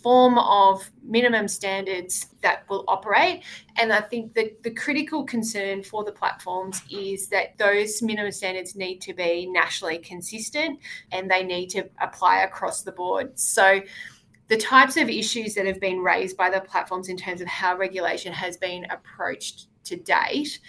form 0.02 0.38
of 0.38 0.90
minimum 1.04 1.48
standards 1.48 2.28
that 2.42 2.64
will 2.70 2.86
operate. 2.88 3.44
And 3.78 3.92
I 3.92 4.02
think 4.02 4.34
that 4.36 4.64
the 4.64 4.72
critical 4.72 5.24
concern 5.26 5.84
for 5.84 6.04
the 6.04 6.12
platforms 6.12 6.82
is 6.90 7.28
that 7.30 7.58
those 7.58 8.02
minimum 8.02 8.32
standards 8.32 8.76
need 8.76 9.02
to 9.02 9.14
be 9.14 9.48
nationally 9.52 9.98
consistent 9.98 10.80
and 11.12 11.30
they 11.30 11.44
need 11.44 11.68
to 11.72 11.90
apply 12.02 12.44
across 12.44 12.84
the 12.84 12.92
board. 12.92 13.38
So 13.38 13.82
the 14.48 14.58
types 14.58 14.98
of 14.98 15.10
issues 15.10 15.54
that 15.56 15.66
have 15.66 15.80
been 15.80 16.00
raised 16.00 16.38
by 16.38 16.50
the 16.50 16.62
platforms 16.62 17.10
in 17.10 17.18
terms 17.18 17.42
of 17.42 17.48
how 17.48 17.78
regulation 17.78 18.34
has 18.34 18.58
been 18.58 18.86
approached 18.90 19.68
to 19.84 19.96
date 19.96 20.60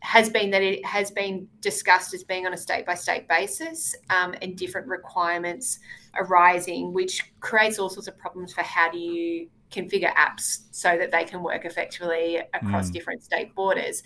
has 0.00 0.30
been 0.30 0.50
that 0.50 0.62
it 0.62 0.84
has 0.84 1.10
been 1.10 1.46
discussed 1.60 2.14
as 2.14 2.24
being 2.24 2.46
on 2.46 2.54
a 2.54 2.56
state 2.56 2.86
by 2.86 2.94
state 2.94 3.28
basis 3.28 3.94
um, 4.08 4.34
and 4.40 4.56
different 4.56 4.86
requirements 4.88 5.78
arising, 6.16 6.92
which 6.92 7.32
creates 7.40 7.78
all 7.78 7.90
sorts 7.90 8.08
of 8.08 8.16
problems 8.18 8.52
for 8.52 8.62
how 8.62 8.90
do 8.90 8.98
you 8.98 9.48
configure 9.70 10.12
apps 10.14 10.62
so 10.70 10.96
that 10.96 11.10
they 11.10 11.24
can 11.24 11.42
work 11.42 11.64
effectively 11.64 12.40
across 12.54 12.90
mm. 12.90 12.92
different 12.92 13.22
state 13.22 13.54
borders. 13.54 14.02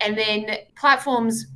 And 0.00 0.16
then 0.16 0.58
platforms 0.76 1.46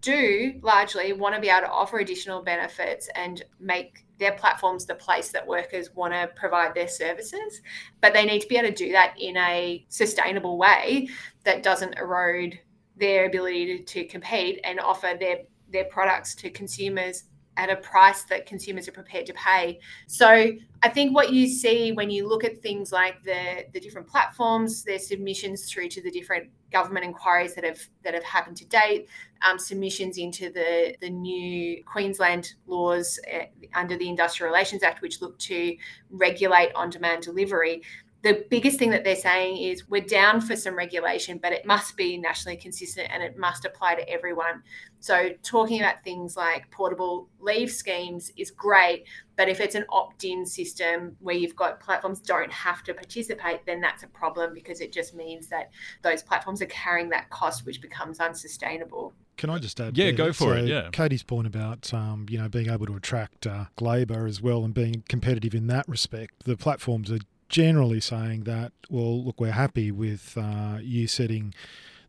do 0.00 0.54
largely 0.62 1.12
want 1.12 1.34
to 1.34 1.40
be 1.40 1.48
able 1.48 1.62
to 1.62 1.70
offer 1.70 1.98
additional 1.98 2.42
benefits 2.42 3.08
and 3.14 3.42
make 3.58 4.04
their 4.18 4.32
platforms 4.32 4.86
the 4.86 4.94
place 4.94 5.30
that 5.30 5.46
workers 5.46 5.94
want 5.94 6.12
to 6.12 6.30
provide 6.36 6.74
their 6.74 6.88
services 6.88 7.60
but 8.00 8.14
they 8.14 8.24
need 8.24 8.40
to 8.40 8.46
be 8.46 8.56
able 8.56 8.68
to 8.68 8.74
do 8.74 8.92
that 8.92 9.14
in 9.18 9.36
a 9.36 9.84
sustainable 9.88 10.58
way 10.58 11.08
that 11.44 11.62
doesn't 11.62 11.98
erode 11.98 12.58
their 12.96 13.26
ability 13.26 13.78
to, 13.78 13.84
to 13.84 14.04
compete 14.06 14.60
and 14.64 14.80
offer 14.80 15.14
their 15.18 15.38
their 15.70 15.84
products 15.84 16.34
to 16.36 16.50
consumers 16.50 17.24
at 17.56 17.70
a 17.70 17.76
price 17.76 18.24
that 18.24 18.46
consumers 18.46 18.86
are 18.86 18.92
prepared 18.92 19.26
to 19.26 19.32
pay. 19.32 19.80
So 20.06 20.52
I 20.82 20.88
think 20.88 21.14
what 21.14 21.32
you 21.32 21.48
see 21.48 21.92
when 21.92 22.10
you 22.10 22.28
look 22.28 22.44
at 22.44 22.60
things 22.60 22.92
like 22.92 23.22
the 23.22 23.64
the 23.72 23.80
different 23.80 24.06
platforms, 24.06 24.84
their 24.84 24.98
submissions 24.98 25.70
through 25.70 25.88
to 25.88 26.02
the 26.02 26.10
different 26.10 26.50
government 26.70 27.04
inquiries 27.04 27.54
that 27.54 27.64
have 27.64 27.80
that 28.04 28.14
have 28.14 28.24
happened 28.24 28.56
to 28.58 28.66
date, 28.66 29.08
um, 29.42 29.58
submissions 29.58 30.18
into 30.18 30.50
the 30.50 30.96
the 31.00 31.10
new 31.10 31.82
Queensland 31.84 32.54
laws 32.66 33.18
uh, 33.34 33.44
under 33.74 33.96
the 33.96 34.08
Industrial 34.08 34.52
Relations 34.52 34.82
Act, 34.82 35.00
which 35.00 35.22
look 35.22 35.38
to 35.38 35.76
regulate 36.10 36.72
on 36.74 36.90
demand 36.90 37.22
delivery 37.22 37.82
the 38.26 38.44
biggest 38.50 38.76
thing 38.76 38.90
that 38.90 39.04
they're 39.04 39.14
saying 39.14 39.56
is 39.58 39.88
we're 39.88 40.00
down 40.00 40.40
for 40.40 40.56
some 40.56 40.76
regulation, 40.76 41.38
but 41.40 41.52
it 41.52 41.64
must 41.64 41.96
be 41.96 42.16
nationally 42.16 42.56
consistent 42.56 43.08
and 43.12 43.22
it 43.22 43.38
must 43.38 43.64
apply 43.64 43.94
to 43.94 44.08
everyone. 44.08 44.64
So, 44.98 45.30
talking 45.44 45.80
about 45.80 46.02
things 46.02 46.36
like 46.36 46.68
portable 46.72 47.28
leave 47.38 47.70
schemes 47.70 48.32
is 48.36 48.50
great, 48.50 49.04
but 49.36 49.48
if 49.48 49.60
it's 49.60 49.76
an 49.76 49.84
opt 49.90 50.24
in 50.24 50.44
system 50.44 51.16
where 51.20 51.36
you've 51.36 51.54
got 51.54 51.78
platforms 51.78 52.20
don't 52.20 52.50
have 52.50 52.82
to 52.84 52.94
participate, 52.94 53.64
then 53.64 53.80
that's 53.80 54.02
a 54.02 54.08
problem 54.08 54.54
because 54.54 54.80
it 54.80 54.92
just 54.92 55.14
means 55.14 55.46
that 55.46 55.70
those 56.02 56.24
platforms 56.24 56.60
are 56.60 56.66
carrying 56.66 57.08
that 57.10 57.30
cost, 57.30 57.64
which 57.64 57.80
becomes 57.80 58.18
unsustainable. 58.18 59.14
Can 59.36 59.50
I 59.50 59.58
just 59.58 59.80
add? 59.80 59.96
Yeah, 59.96 60.10
go 60.10 60.32
for 60.32 60.44
so 60.44 60.52
it. 60.54 60.66
Yeah, 60.66 60.88
Katie's 60.90 61.22
point 61.22 61.46
about 61.46 61.94
um, 61.94 62.26
you 62.28 62.38
know 62.38 62.48
being 62.48 62.70
able 62.70 62.86
to 62.86 62.96
attract 62.96 63.46
uh, 63.46 63.66
labour 63.80 64.26
as 64.26 64.42
well 64.42 64.64
and 64.64 64.74
being 64.74 65.04
competitive 65.08 65.54
in 65.54 65.68
that 65.68 65.88
respect. 65.88 66.44
The 66.44 66.56
platforms 66.56 67.12
are 67.12 67.18
generally 67.48 68.00
saying 68.00 68.44
that, 68.44 68.72
well, 68.90 69.24
look, 69.24 69.40
we're 69.40 69.52
happy 69.52 69.90
with 69.90 70.36
uh, 70.36 70.78
you 70.80 71.06
setting 71.06 71.54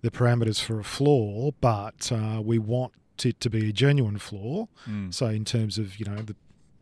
the 0.02 0.12
parameters 0.12 0.62
for 0.62 0.80
a 0.80 0.84
floor, 0.84 1.54
but 1.60 2.12
uh, 2.12 2.42
we 2.44 2.60
want 2.60 2.94
it 3.26 3.40
to 3.42 3.50
be 3.50 3.70
a 3.70 3.72
genuine 3.72 4.18
floor. 4.18 4.68
Mm. 4.88 5.14
So 5.14 5.28
in 5.28 5.46
terms 5.46 5.78
of 5.78 6.00
you 6.00 6.06
know 6.06 6.22
the 6.22 6.36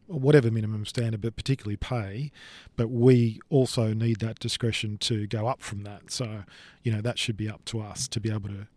whatever 0.07 0.51
minimum 0.51 0.85
standard, 0.85 1.21
but 1.21 1.35
particularly 1.35 1.77
pay. 1.77 2.31
But 2.75 2.89
we 2.89 3.39
also 3.49 3.93
need 3.93 4.19
that 4.19 4.39
discretion 4.39 4.97
to 4.99 5.27
go 5.27 5.47
up 5.47 5.61
from 5.61 5.83
that. 5.83 6.11
So 6.11 6.43
you 6.83 6.91
know 6.91 7.01
that 7.01 7.17
should 7.17 7.37
be 7.37 7.49
up 7.49 7.63
to 7.65 7.81
us 7.81 8.07
to 8.09 8.19
be 8.19 8.31
able 8.31 8.49
to 8.49 8.67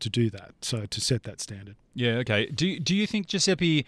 to 0.00 0.08
do 0.08 0.30
that. 0.30 0.52
So 0.62 0.86
to 0.86 1.00
set 1.00 1.24
that 1.24 1.40
standard. 1.40 1.76
Yeah. 1.94 2.16
Okay. 2.18 2.46
Do 2.46 2.78
Do 2.78 2.94
you 2.94 3.06
think 3.06 3.26
Giuseppe? 3.26 3.86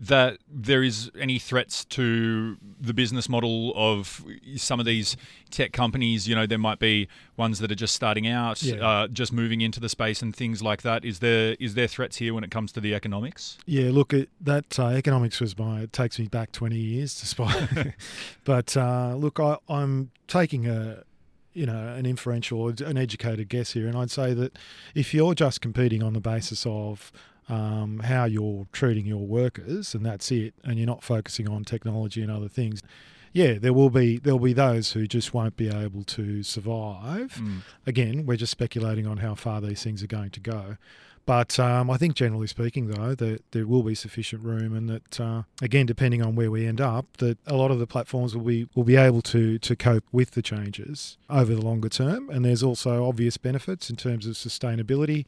That 0.00 0.38
there 0.50 0.82
is 0.82 1.10
any 1.18 1.38
threats 1.38 1.84
to 1.86 2.56
the 2.80 2.92
business 2.92 3.28
model 3.28 3.72
of 3.74 4.22
some 4.56 4.78
of 4.80 4.86
these 4.86 5.16
tech 5.50 5.72
companies. 5.72 6.28
You 6.28 6.34
know, 6.34 6.46
there 6.46 6.58
might 6.58 6.78
be 6.78 7.08
ones 7.36 7.58
that 7.60 7.70
are 7.72 7.74
just 7.76 7.94
starting 7.94 8.26
out, 8.26 8.62
Yeah. 8.62 8.86
uh, 8.86 9.08
just 9.08 9.32
moving 9.32 9.60
into 9.62 9.80
the 9.80 9.88
space 9.88 10.20
and 10.20 10.36
things 10.36 10.62
like 10.62 10.82
that. 10.82 11.04
Is 11.04 11.20
there 11.20 11.56
is 11.58 11.74
there 11.74 11.86
threats 11.86 12.16
here 12.18 12.34
when 12.34 12.44
it 12.44 12.50
comes 12.50 12.70
to 12.72 12.80
the 12.80 12.94
economics? 12.94 13.56
Yeah, 13.64 13.90
look, 13.90 14.12
it, 14.12 14.28
that 14.40 14.78
uh, 14.78 14.88
economics 14.88 15.40
was 15.40 15.58
my. 15.58 15.80
It 15.82 15.92
takes 15.92 16.18
me 16.18 16.26
back 16.26 16.52
twenty 16.52 16.76
years, 16.78 17.14
to 17.14 17.20
despite. 17.22 17.94
but 18.44 18.76
uh, 18.76 19.14
look, 19.16 19.40
I, 19.40 19.56
I'm 19.68 20.10
taking 20.26 20.66
a, 20.68 21.02
you 21.54 21.64
know, 21.66 21.94
an 21.94 22.04
inferential, 22.04 22.68
an 22.68 22.98
educated 22.98 23.48
guess 23.48 23.72
here, 23.72 23.86
and 23.86 23.96
I'd 23.96 24.10
say 24.10 24.34
that 24.34 24.58
if 24.94 25.14
you're 25.14 25.34
just 25.34 25.60
competing 25.60 26.02
on 26.02 26.12
the 26.12 26.20
basis 26.20 26.66
of 26.66 27.10
um, 27.48 28.00
how 28.00 28.24
you're 28.24 28.66
treating 28.72 29.06
your 29.06 29.26
workers, 29.26 29.94
and 29.94 30.04
that's 30.04 30.30
it, 30.30 30.54
and 30.64 30.78
you're 30.78 30.86
not 30.86 31.02
focusing 31.02 31.48
on 31.48 31.64
technology 31.64 32.22
and 32.22 32.30
other 32.30 32.48
things. 32.48 32.82
Yeah, 33.32 33.54
there 33.58 33.72
will 33.72 33.90
be 33.90 34.18
there'll 34.18 34.38
be 34.38 34.54
those 34.54 34.92
who 34.92 35.06
just 35.06 35.34
won't 35.34 35.56
be 35.56 35.68
able 35.68 36.02
to 36.04 36.42
survive. 36.42 37.34
Mm. 37.34 37.62
Again, 37.86 38.26
we're 38.26 38.36
just 38.36 38.52
speculating 38.52 39.06
on 39.06 39.18
how 39.18 39.34
far 39.34 39.60
these 39.60 39.82
things 39.82 40.02
are 40.02 40.08
going 40.08 40.30
to 40.30 40.40
go. 40.40 40.76
But 41.26 41.60
um, 41.60 41.90
I 41.90 41.98
think, 41.98 42.14
generally 42.14 42.46
speaking, 42.46 42.88
though, 42.88 43.14
that 43.14 43.42
there 43.50 43.66
will 43.66 43.82
be 43.82 43.94
sufficient 43.94 44.42
room, 44.42 44.74
and 44.74 44.88
that 44.88 45.20
uh, 45.20 45.42
again, 45.60 45.84
depending 45.84 46.22
on 46.22 46.36
where 46.36 46.50
we 46.50 46.66
end 46.66 46.80
up, 46.80 47.18
that 47.18 47.36
a 47.46 47.54
lot 47.54 47.70
of 47.70 47.78
the 47.78 47.86
platforms 47.86 48.34
will 48.34 48.44
be 48.44 48.66
will 48.74 48.82
be 48.82 48.96
able 48.96 49.20
to 49.22 49.58
to 49.58 49.76
cope 49.76 50.04
with 50.10 50.30
the 50.30 50.40
changes 50.40 51.18
over 51.28 51.54
the 51.54 51.60
longer 51.60 51.90
term. 51.90 52.30
And 52.30 52.46
there's 52.46 52.62
also 52.62 53.06
obvious 53.06 53.36
benefits 53.36 53.90
in 53.90 53.96
terms 53.96 54.26
of 54.26 54.36
sustainability, 54.36 55.26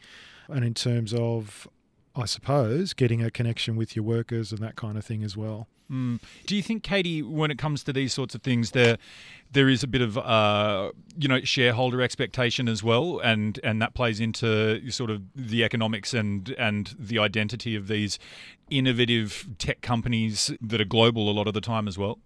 and 0.49 0.65
in 0.65 0.73
terms 0.73 1.13
of, 1.13 1.69
I 2.17 2.25
suppose, 2.25 2.93
getting 2.93 3.23
a 3.23 3.31
connection 3.31 3.77
with 3.77 3.95
your 3.95 4.05
workers 4.05 4.51
and 4.53 4.61
that 4.61 4.77
kind 4.77 4.99
of 4.99 5.05
thing 5.05 5.23
as 5.23 5.37
well. 5.37 5.69
Mm. 5.91 6.21
Do 6.47 6.55
you 6.55 6.63
think, 6.63 6.83
Katie, 6.85 7.21
when 7.21 7.51
it 7.51 7.59
comes 7.59 7.83
to 7.85 7.93
these 7.93 8.13
sorts 8.13 8.35
of 8.35 8.43
things, 8.43 8.71
there 8.71 8.97
there 9.53 9.69
is 9.69 9.83
a 9.83 9.89
bit 9.89 10.01
of 10.03 10.17
uh, 10.17 10.93
you 11.19 11.27
know 11.27 11.41
shareholder 11.43 12.01
expectation 12.01 12.69
as 12.69 12.83
well, 12.83 13.19
and 13.19 13.59
and 13.65 13.83
that 13.83 13.95
plays 13.95 14.21
into 14.21 14.89
sort 14.91 15.11
of 15.11 15.23
the 15.35 15.65
economics 15.65 16.15
and 16.15 16.51
and 16.51 16.95
the 16.99 17.19
identity 17.19 17.75
of 17.75 17.89
these 17.89 18.19
innovative 18.71 19.49
tech 19.59 19.81
companies 19.81 20.53
that 20.61 20.81
are 20.81 20.85
global 20.85 21.29
a 21.29 21.33
lot 21.33 21.49
of 21.49 21.55
the 21.55 21.61
time 21.61 21.89
as 21.89 21.99
well. 21.99 22.19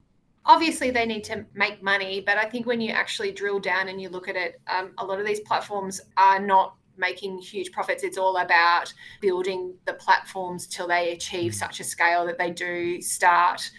obviously 0.47 0.91
they 0.91 1.07
need 1.07 1.25
to 1.25 1.43
make 1.55 1.83
money 1.83 2.21
but 2.21 2.37
i 2.37 2.45
think 2.45 2.67
when 2.67 2.79
you 2.79 2.91
actually 2.93 3.33
drill 3.33 3.59
down 3.59 3.89
and 3.89 3.99
you 3.99 4.11
look 4.11 4.29
at 4.29 4.37
it 4.37 4.61
um, 4.69 4.93
a 4.99 5.05
lot 5.05 5.19
of 5.19 5.25
these 5.25 5.41
platforms 5.41 6.03
are 6.19 6.39
not 6.39 6.75
making 6.97 7.39
huge 7.39 7.73
profits. 7.73 8.03
It's 8.03 8.19
all 8.19 8.37
about 8.39 8.93
building 9.21 9.75
the 9.85 9.95
platforms 9.95 10.67
till 10.67 10.89
they 10.89 11.13
achieve 11.13 11.53
mm. 11.53 11.55
such 11.55 11.81
a 11.81 11.85
scale 11.85 12.27
that 12.27 12.39
they 12.39 12.51
do 12.51 13.01
start 13.01 13.71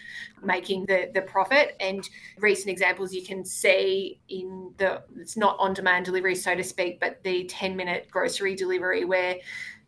making 0.42 0.86
the 0.86 1.10
the 1.14 1.22
profit. 1.22 1.76
And 1.80 2.08
recent 2.38 2.70
examples 2.70 3.12
you 3.12 3.22
can 3.22 3.44
see 3.44 4.20
in 4.28 4.72
the 4.76 5.02
it's 5.16 5.36
not 5.36 5.56
on 5.58 5.74
demand 5.74 6.04
delivery 6.04 6.34
so 6.34 6.54
to 6.54 6.62
speak 6.62 7.00
but 7.00 7.22
the 7.22 7.44
10 7.44 7.76
minute 7.76 8.08
grocery 8.10 8.54
delivery 8.54 9.04
where 9.04 9.36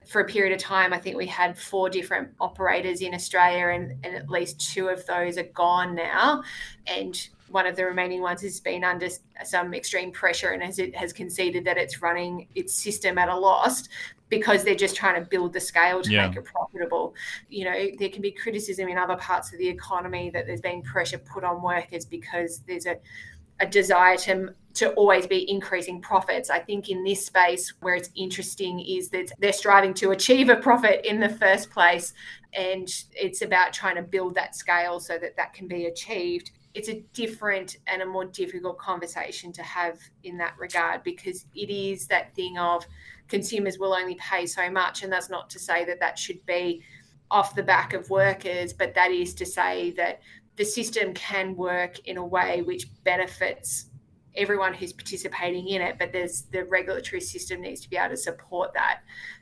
for 0.09 0.23
a 0.23 0.25
period 0.25 0.55
of 0.55 0.59
time, 0.59 0.95
I 0.95 0.99
think 0.99 1.17
we 1.17 1.27
had 1.27 1.57
four 1.59 1.91
different 1.91 2.31
operators 2.41 3.03
in 3.03 3.12
Australia, 3.12 3.69
and, 3.69 3.93
and 4.05 4.17
at 4.17 4.31
least 4.31 4.73
two 4.73 4.88
of 4.88 5.05
those 5.07 5.37
are 5.37 5.43
gone 5.43 5.95
now. 5.95 6.43
And 6.87 7.29
one 7.50 7.66
of 7.66 7.76
the 7.76 7.84
remaining 7.84 8.20
ones 8.20 8.42
has 8.42 8.61
been 8.61 8.84
under 8.84 9.08
some 9.44 9.74
extreme 9.74 10.12
pressure 10.12 10.50
and 10.50 10.62
has, 10.62 10.78
it 10.78 10.94
has 10.94 11.12
conceded 11.12 11.64
that 11.64 11.76
it's 11.78 12.02
running 12.02 12.48
its 12.54 12.74
system 12.74 13.18
at 13.18 13.28
a 13.28 13.37
loss 13.37 13.88
because 14.28 14.62
they're 14.62 14.74
just 14.74 14.94
trying 14.94 15.22
to 15.22 15.28
build 15.28 15.52
the 15.52 15.61
scale 15.61 16.02
to 16.02 16.11
Yeah. 16.11 16.28
make 16.28 16.37
it 16.37 16.44
profitable. 16.44 17.14
You 17.48 17.64
know, 17.64 17.87
there 17.98 18.11
can 18.11 18.20
be 18.20 18.30
criticism 18.30 18.88
in 18.88 18.98
other 18.98 19.16
parts 19.16 19.52
of 19.52 19.58
the 19.58 19.68
economy 19.68 20.30
that 20.30 20.46
there's 20.46 20.61
been 20.61 20.82
pressure 20.82 21.18
put 21.18 21.44
on 21.44 21.62
workers 21.62 22.04
because 22.04 22.61
there's 22.66 22.87
a 22.87 22.96
a 23.61 23.66
desire 23.66 24.16
to 24.16 24.54
to 24.74 24.90
always 24.92 25.26
be 25.26 25.50
increasing 25.50 26.00
profits. 26.00 26.50
I 26.50 26.61
think 26.61 26.88
in 26.88 27.02
this 27.02 27.26
space 27.26 27.72
where 27.80 27.96
it's 27.96 28.11
interesting 28.14 28.78
is 28.78 29.08
that 29.08 29.32
they're 29.40 29.52
striving 29.52 29.92
to 29.94 30.12
achieve 30.12 30.48
a 30.50 30.54
profit 30.56 31.04
in 31.04 31.18
the 31.18 31.28
first 31.28 31.68
place 31.70 32.14
and 32.52 32.88
it's 33.12 33.42
about 33.42 33.72
trying 33.72 33.96
to 33.96 34.02
build 34.02 34.37
that 34.37 34.54
scale 34.54 35.00
so 35.00 35.18
that 35.18 35.37
that 35.37 35.52
can 35.52 35.66
be 35.66 35.87
achieved. 35.87 36.52
It's 36.79 36.88
a 36.88 37.03
different 37.12 37.79
and 37.88 38.03
a 38.03 38.07
more 38.07 38.25
difficult 38.25 38.79
conversation 38.79 39.53
to 39.55 39.64
have 39.64 39.99
in 40.23 40.38
that 40.38 40.55
regard 40.57 41.03
because 41.03 41.47
it 41.53 41.71
is 41.71 42.07
that 42.07 42.33
thing 42.37 42.57
of 42.57 42.87
consumers 43.27 43.81
will 43.81 43.93
only 43.93 44.14
pay 44.14 44.47
so 44.47 44.71
much 44.71 45.03
and 45.03 45.12
that's 45.12 45.29
not 45.29 45.51
to 45.51 45.59
say 45.59 45.85
that 45.87 45.99
that 45.99 46.17
should 46.17 46.47
be 46.47 46.85
off 47.33 47.57
the 47.57 47.64
back 47.64 47.95
of 47.95 48.09
workers 48.11 48.73
but 48.73 48.95
that 48.95 49.11
is 49.11 49.35
to 49.35 49.45
say 49.45 49.91
that 49.97 50.21
the 50.55 50.64
system 50.64 51.12
can 51.14 51.57
work 51.57 51.99
in 52.07 52.17
a 52.17 52.25
way 52.25 52.62
which 52.62 52.87
benefits 53.03 53.87
everyone 54.37 54.73
who's 54.73 54.93
participating 54.93 55.67
in 55.67 55.83
it 55.83 55.99
but 55.99 56.12
there's 56.12 56.43
the 56.53 56.64
regulatory 56.67 57.21
system 57.21 57.61
needs 57.61 57.81
to 57.81 57.91
be 57.91 57.97
able 57.97 58.11
to 58.11 58.17
support 58.17 58.73
that. 58.73 59.01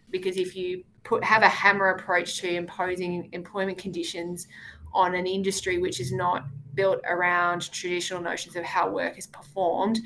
Because 0.08 0.38
if 0.38 0.56
you 0.56 0.84
put 1.04 1.22
have 1.22 1.42
a 1.42 1.50
hammer 1.50 1.90
approach 1.90 2.40
to 2.40 2.48
imposing 2.48 3.28
employment 3.32 3.76
conditions 3.76 4.48
on 4.94 5.14
an 5.14 5.26
industry 5.26 5.76
which 5.76 6.00
is 6.00 6.12
not 6.12 6.46
built 6.76 7.00
around 7.08 7.70
traditional 7.72 8.20
notions 8.20 8.54
of 8.54 8.64
how 8.64 8.88
work 8.88 9.18
is 9.18 9.26
performed 9.26 9.98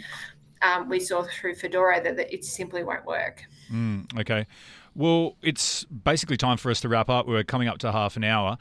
um, 0.62 0.88
we 0.88 1.00
saw 1.00 1.22
through 1.22 1.54
Foodora 1.54 2.02
that, 2.02 2.16
that 2.16 2.32
it 2.32 2.44
simply 2.44 2.82
won't 2.82 3.04
work 3.04 3.44
Mm, 3.70 4.18
okay. 4.18 4.46
Well, 4.94 5.36
it's 5.42 5.84
basically 5.84 6.36
time 6.36 6.56
for 6.56 6.70
us 6.70 6.80
to 6.80 6.88
wrap 6.88 7.08
up. 7.08 7.26
We're 7.28 7.44
coming 7.44 7.68
up 7.68 7.78
to 7.78 7.92
half 7.92 8.16
an 8.16 8.24
hour. 8.24 8.58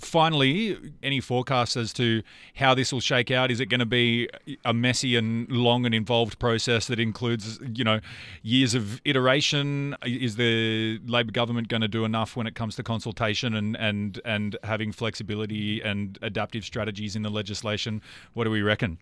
Finally, 0.00 0.76
any 1.02 1.20
forecasts 1.20 1.76
as 1.76 1.92
to 1.94 2.22
how 2.56 2.74
this 2.74 2.92
will 2.92 3.00
shake 3.00 3.30
out? 3.30 3.50
Is 3.50 3.60
it 3.60 3.66
going 3.66 3.80
to 3.80 3.86
be 3.86 4.28
a 4.64 4.74
messy 4.74 5.16
and 5.16 5.50
long 5.50 5.86
and 5.86 5.94
involved 5.94 6.38
process 6.38 6.86
that 6.88 6.98
includes, 6.98 7.60
you 7.74 7.84
know, 7.84 8.00
years 8.42 8.74
of 8.74 9.00
iteration? 9.04 9.96
Is 10.04 10.36
the 10.36 11.00
Labor 11.06 11.32
government 11.32 11.68
going 11.68 11.82
to 11.82 11.88
do 11.88 12.04
enough 12.04 12.36
when 12.36 12.46
it 12.46 12.54
comes 12.54 12.76
to 12.76 12.82
consultation 12.82 13.54
and 13.54 13.76
and 13.76 14.20
and 14.24 14.56
having 14.64 14.92
flexibility 14.92 15.80
and 15.80 16.18
adaptive 16.22 16.64
strategies 16.64 17.14
in 17.16 17.22
the 17.22 17.30
legislation? 17.30 18.02
What 18.34 18.44
do 18.44 18.50
we 18.50 18.62
reckon? 18.62 18.98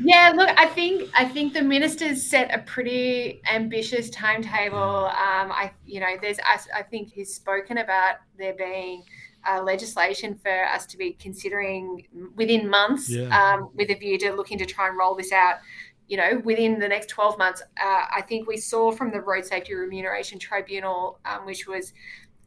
Yeah, 0.00 0.32
look, 0.34 0.50
I 0.56 0.66
think 0.66 1.10
I 1.14 1.24
think 1.24 1.52
the 1.52 1.62
ministers 1.62 2.22
set 2.22 2.52
a 2.52 2.58
pretty 2.62 3.40
ambitious 3.50 4.10
timetable. 4.10 5.06
Um, 5.06 5.52
I, 5.52 5.72
you 5.86 6.00
know, 6.00 6.16
there's 6.20 6.38
I, 6.40 6.58
I 6.78 6.82
think 6.82 7.12
he's 7.12 7.32
spoken 7.32 7.78
about 7.78 8.16
there 8.36 8.54
being 8.54 9.04
uh, 9.48 9.62
legislation 9.62 10.34
for 10.34 10.64
us 10.64 10.86
to 10.86 10.96
be 10.96 11.12
considering 11.12 12.06
within 12.36 12.68
months, 12.68 13.10
Yeah. 13.10 13.28
um, 13.54 13.70
with 13.74 13.90
a 13.90 13.94
view 13.94 14.18
to 14.18 14.32
looking 14.32 14.58
to 14.58 14.66
try 14.66 14.88
and 14.88 14.96
roll 14.96 15.14
this 15.14 15.32
out. 15.32 15.56
You 16.06 16.18
know, 16.18 16.42
within 16.44 16.78
the 16.78 16.88
next 16.88 17.08
12 17.08 17.38
months, 17.38 17.62
uh, 17.82 18.06
I 18.14 18.22
think 18.28 18.46
we 18.46 18.58
saw 18.58 18.92
from 18.92 19.10
the 19.10 19.20
Road 19.20 19.46
Safety 19.46 19.74
Remuneration 19.74 20.38
Tribunal, 20.38 21.18
um, 21.24 21.46
which 21.46 21.66
was 21.66 21.94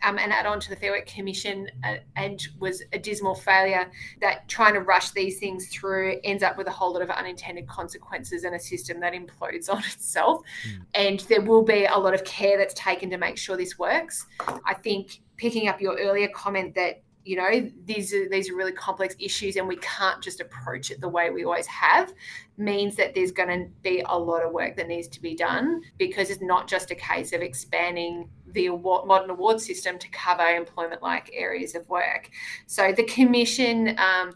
um, 0.04 0.18
an 0.18 0.32
add-on 0.32 0.60
to 0.60 0.70
the 0.70 0.76
Fair 0.76 0.92
Work 0.92 1.08
Commission 1.08 1.68
uh, 1.84 1.96
and 2.16 2.48
was 2.60 2.84
a 2.94 3.00
dismal 3.00 3.36
failure 3.36 3.90
that 4.22 4.48
trying 4.48 4.74
to 4.74 4.82
rush 4.82 5.12
these 5.12 5.40
things 5.40 5.68
through 5.70 6.20
ends 6.24 6.44
up 6.44 6.58
with 6.58 6.68
a 6.68 6.72
whole 6.72 6.94
lot 6.94 7.02
of 7.02 7.10
unintended 7.10 7.68
consequences 7.68 8.44
and 8.44 8.56
a 8.56 8.60
system 8.60 9.00
that 9.00 9.14
implodes 9.14 9.70
on 9.74 9.80
itself. 9.80 10.42
Mm. 10.68 10.82
And 10.94 11.20
there 11.22 11.42
will 11.42 11.64
be 11.64 11.86
a 11.86 11.98
lot 11.98 12.14
of 12.14 12.24
care 12.24 12.58
that's 12.58 12.74
taken 12.74 13.10
to 13.10 13.18
make 13.18 13.38
sure 13.38 13.58
this 13.58 13.80
works. 13.80 14.26
I 14.66 14.74
think 14.74 15.22
picking 15.38 15.67
up 15.67 15.80
your 15.80 15.97
earlier 15.97 16.28
comment 16.30 16.76
that 16.76 17.02
you 17.28 17.36
know 17.36 17.69
these 17.86 18.13
are 18.13 18.30
these 18.30 18.50
are 18.50 18.56
really 18.56 18.71
complex 18.71 19.13
issues 19.19 19.58
and 19.58 19.67
we 19.67 19.76
can't 19.78 20.23
just 20.23 20.39
approach 20.39 20.91
it 20.91 21.02
the 21.02 21.10
way 21.10 21.30
we 21.30 21.43
always 21.43 21.67
have 21.67 22.13
means 22.58 22.95
that 22.95 23.13
there's 23.13 23.34
going 23.34 23.50
to 23.50 23.69
be 23.84 24.02
a 24.08 24.17
lot 24.17 24.43
of 24.43 24.54
work 24.54 24.78
that 24.78 24.88
needs 24.88 25.10
to 25.10 25.21
be 25.21 25.36
done 25.36 25.82
because 25.97 26.30
it's 26.30 26.41
not 26.41 26.67
just 26.67 26.89
a 26.89 26.95
case 26.95 27.34
of 27.34 27.41
expanding 27.41 28.30
the 28.54 28.67
award, 28.67 29.06
modern 29.06 29.30
award 29.30 29.60
system 29.60 30.00
to 30.00 30.08
cover 30.10 30.43
employment 30.43 31.04
like 31.04 31.30
areas 31.34 31.76
of 31.76 31.88
work. 31.89 32.30
So 32.65 32.93
the 32.93 33.04
commission 33.04 33.89
um, 34.00 34.34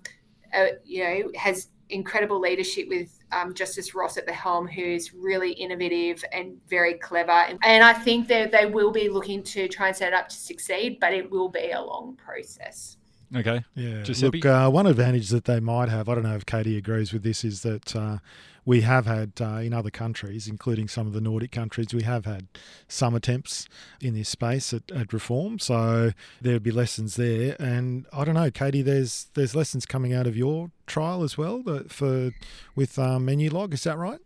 uh, 0.53 0.67
you 0.83 1.03
know 1.03 1.31
has 1.37 1.69
incredible 1.89 2.41
leadership 2.41 2.89
with 2.89 3.20
um, 3.31 3.53
Justice 3.53 3.95
Ross 3.95 4.17
at 4.17 4.25
the 4.25 4.33
helm, 4.33 4.67
who's 4.67 5.13
really 5.13 5.51
innovative 5.53 6.23
and 6.31 6.57
very 6.67 6.95
clever. 6.95 7.31
And, 7.31 7.59
and 7.63 7.83
I 7.83 7.93
think 7.93 8.27
that 8.27 8.51
they 8.51 8.65
will 8.65 8.91
be 8.91 9.09
looking 9.09 9.43
to 9.43 9.67
try 9.67 9.87
and 9.87 9.95
set 9.95 10.09
it 10.09 10.13
up 10.13 10.29
to 10.29 10.35
succeed, 10.35 10.99
but 10.99 11.13
it 11.13 11.29
will 11.29 11.49
be 11.49 11.71
a 11.71 11.81
long 11.81 12.15
process. 12.15 12.97
Okay. 13.35 13.63
Yeah. 13.75 14.03
Giuseppe? 14.03 14.39
Look, 14.39 14.45
uh, 14.45 14.69
one 14.69 14.87
advantage 14.87 15.29
that 15.29 15.45
they 15.45 15.59
might 15.59 15.89
have, 15.89 16.09
I 16.09 16.15
don't 16.15 16.23
know 16.23 16.35
if 16.35 16.45
Katie 16.45 16.77
agrees 16.77 17.13
with 17.13 17.23
this, 17.23 17.43
is 17.43 17.61
that 17.61 17.95
uh, 17.95 18.17
we 18.65 18.82
have 18.82 19.06
had 19.06 19.34
uh, 19.41 19.60
in 19.63 19.74
other 19.74 19.89
countries, 19.89 20.47
including 20.47 20.88
some 20.88 21.08
of 21.08 21.13
the 21.13 21.21
Nordic 21.21 21.52
countries, 21.52 21.93
we 21.93 22.04
have 22.04 22.26
had 22.26 22.47
some 22.88 23.15
attempts 23.15 23.67
in 24.00 24.13
this 24.13 24.30
space 24.30 24.74
at, 24.74 24.91
at 24.91 25.13
reform. 25.13 25.60
So 25.60 26.12
there 26.41 26.54
would 26.54 26.63
be 26.63 26.71
lessons 26.71 27.15
there. 27.15 27.56
And 27.60 28.06
I 28.13 28.24
don't 28.24 28.36
know, 28.36 28.52
Katie, 28.52 28.82
there's 28.82 29.28
there's 29.34 29.56
lessons 29.56 29.86
coming 29.86 30.13
out 30.13 30.28
of 30.28 30.38
your 30.38 30.71
trial 30.86 31.24
as 31.24 31.38
well 31.38 31.63
for 31.88 32.32
with 32.76 33.00
um, 33.00 33.28
Menulog. 33.28 33.74
Is 33.74 33.84
that 33.84 33.97
right? 33.97 34.19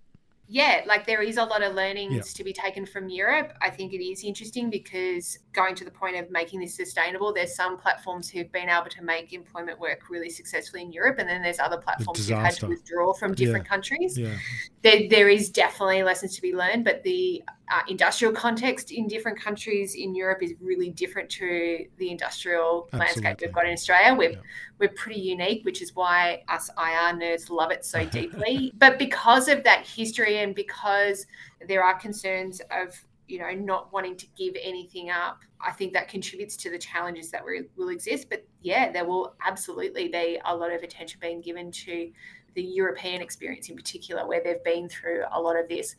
Yeah, 0.48 0.82
like 0.86 1.08
there 1.08 1.22
is 1.22 1.38
a 1.38 1.44
lot 1.44 1.64
of 1.64 1.74
learnings 1.74 2.14
yeah. 2.14 2.22
to 2.22 2.44
be 2.44 2.54
taken 2.54 2.86
from 2.86 3.10
Europe. 3.10 3.54
I 3.62 3.70
think 3.72 3.94
it 3.94 4.04
is 4.04 4.24
interesting 4.24 4.70
because 4.70 5.40
going 5.54 5.74
to 5.76 5.84
the 5.84 5.92
point 5.92 6.18
of 6.18 6.30
making 6.30 6.60
this 6.60 6.76
sustainable, 6.76 7.34
there's 7.34 7.56
some 7.56 7.78
platforms 7.78 8.30
who've 8.30 8.52
been 8.52 8.70
able 8.70 8.90
to 8.90 9.04
make 9.04 9.34
employment 9.34 9.80
work 9.80 10.10
really 10.10 10.30
successfully 10.30 10.84
in 10.84 10.92
Europe, 10.92 11.18
and 11.18 11.28
then 11.28 11.42
there's 11.42 11.60
other 11.60 11.78
platforms 11.78 12.28
who've 12.28 12.38
had 12.38 12.56
to 12.58 12.68
withdraw 12.68 13.14
from 13.14 13.34
different 13.34 13.66
yeah. 13.66 13.70
countries. 13.70 14.18
Yeah. 14.18 14.36
There, 14.84 15.10
there 15.10 15.30
is 15.30 15.50
definitely 15.50 16.04
lessons 16.04 16.36
to 16.36 16.42
be 16.44 16.56
learned, 16.56 16.86
but 16.86 17.02
the 17.02 17.44
uh, 17.72 17.82
industrial 17.88 18.34
context 18.34 18.92
in 18.92 19.08
different 19.08 19.40
countries 19.40 19.96
in 19.96 20.14
Europe 20.14 20.44
is 20.44 20.54
really 20.60 20.90
different 20.90 21.30
to 21.30 21.86
the 21.98 22.12
industrial 22.12 22.90
Absolutely. 22.94 23.00
landscape 23.00 23.42
we've 23.42 23.56
got 23.56 23.66
in 23.66 23.74
Australia. 23.74 24.14
We're 24.14 24.32
yeah. 24.32 24.38
we're 24.80 24.90
pretty 24.90 25.20
unique, 25.20 25.66
which 25.66 25.82
is 25.82 25.96
why 25.96 26.44
us 26.48 26.70
IR 26.78 27.18
nerds 27.18 27.50
love 27.50 27.72
it 27.72 27.84
so 27.84 28.06
deeply. 28.20 28.72
but 28.78 29.00
because 29.00 29.48
of 29.48 29.64
that 29.64 29.86
history 29.86 30.40
and 30.40 30.54
because 30.54 31.26
there 31.68 31.84
are 31.84 31.98
concerns 31.98 32.62
of 32.72 32.94
you 33.28 33.40
know 33.40 33.52
not 33.52 33.92
wanting 33.92 34.16
to 34.18 34.28
give 34.38 34.56
anything 34.62 35.10
up, 35.10 35.40
I 35.60 35.72
think 35.72 35.94
that 35.94 36.08
contributes 36.08 36.56
to 36.58 36.70
the 36.70 36.78
challenges 36.78 37.32
that 37.32 37.44
we, 37.44 37.64
will 37.76 37.90
exist. 37.90 38.30
But 38.30 38.46
yeah, 38.62 38.92
there 38.92 39.06
will 39.06 39.36
absolutely 39.46 40.10
be 40.10 40.40
a 40.46 40.56
lot 40.56 40.72
of 40.72 40.84
attention 40.84 41.20
being 41.22 41.42
given 41.42 41.72
to 41.72 42.12
the 42.54 42.64
European 42.64 43.22
experience 43.22 43.70
in 43.70 43.76
particular, 43.76 44.28
where 44.28 44.42
they've 44.44 44.64
been 44.64 44.88
through 44.90 45.24
a 45.32 45.40
lot 45.40 45.58
of 45.60 45.68
this. 45.68 45.96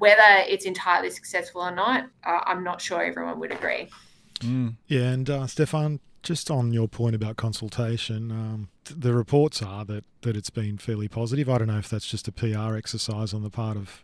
Whether 0.00 0.44
it's 0.48 0.64
entirely 0.64 1.10
successful 1.10 1.60
or 1.60 1.70
not, 1.70 2.08
uh, 2.24 2.40
I'm 2.46 2.64
not 2.64 2.80
sure 2.80 3.02
everyone 3.02 3.38
would 3.38 3.52
agree. 3.52 3.90
Mm. 4.38 4.76
Yeah, 4.86 5.10
and 5.10 5.28
uh, 5.28 5.46
Stefan, 5.46 6.00
just 6.22 6.50
on 6.50 6.72
your 6.72 6.88
point 6.88 7.14
about 7.14 7.36
consultation, 7.36 8.32
um, 8.32 8.68
the 8.84 9.12
reports 9.12 9.60
are 9.60 9.84
that, 9.84 10.04
that 10.22 10.38
it's 10.38 10.48
been 10.48 10.78
fairly 10.78 11.06
positive. 11.06 11.50
I 11.50 11.58
don't 11.58 11.68
know 11.68 11.76
if 11.76 11.90
that's 11.90 12.06
just 12.06 12.26
a 12.28 12.32
PR 12.32 12.76
exercise 12.76 13.34
on 13.34 13.42
the 13.42 13.50
part 13.50 13.76
of 13.76 14.02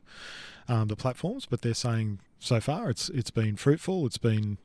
um, 0.69 0.89
the 0.89 0.97
platforms, 0.97 1.47
but 1.47 1.63
they're 1.63 1.73
saying 1.73 2.21
so 2.39 2.61
far 2.61 2.91
it's 2.91 3.09
it's 3.09 3.31
been 3.31 3.57
fruitful. 3.57 4.05
It's 4.05 4.19
been 4.19 4.59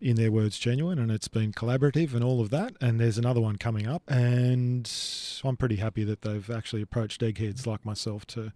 in 0.00 0.16
their 0.16 0.32
words, 0.32 0.58
genuine 0.58 0.98
and 0.98 1.12
it's 1.12 1.28
been 1.28 1.52
collaborative 1.52 2.12
and 2.12 2.24
all 2.24 2.40
of 2.40 2.50
that. 2.50 2.74
And 2.80 2.98
there's 2.98 3.18
another 3.18 3.40
one 3.40 3.56
coming 3.56 3.86
up, 3.86 4.02
and 4.08 4.90
I'm 5.44 5.56
pretty 5.56 5.76
happy 5.76 6.02
that 6.02 6.22
they've 6.22 6.50
actually 6.50 6.82
approached 6.82 7.22
eggheads 7.22 7.68
like 7.68 7.84
myself 7.84 8.26
to 8.28 8.52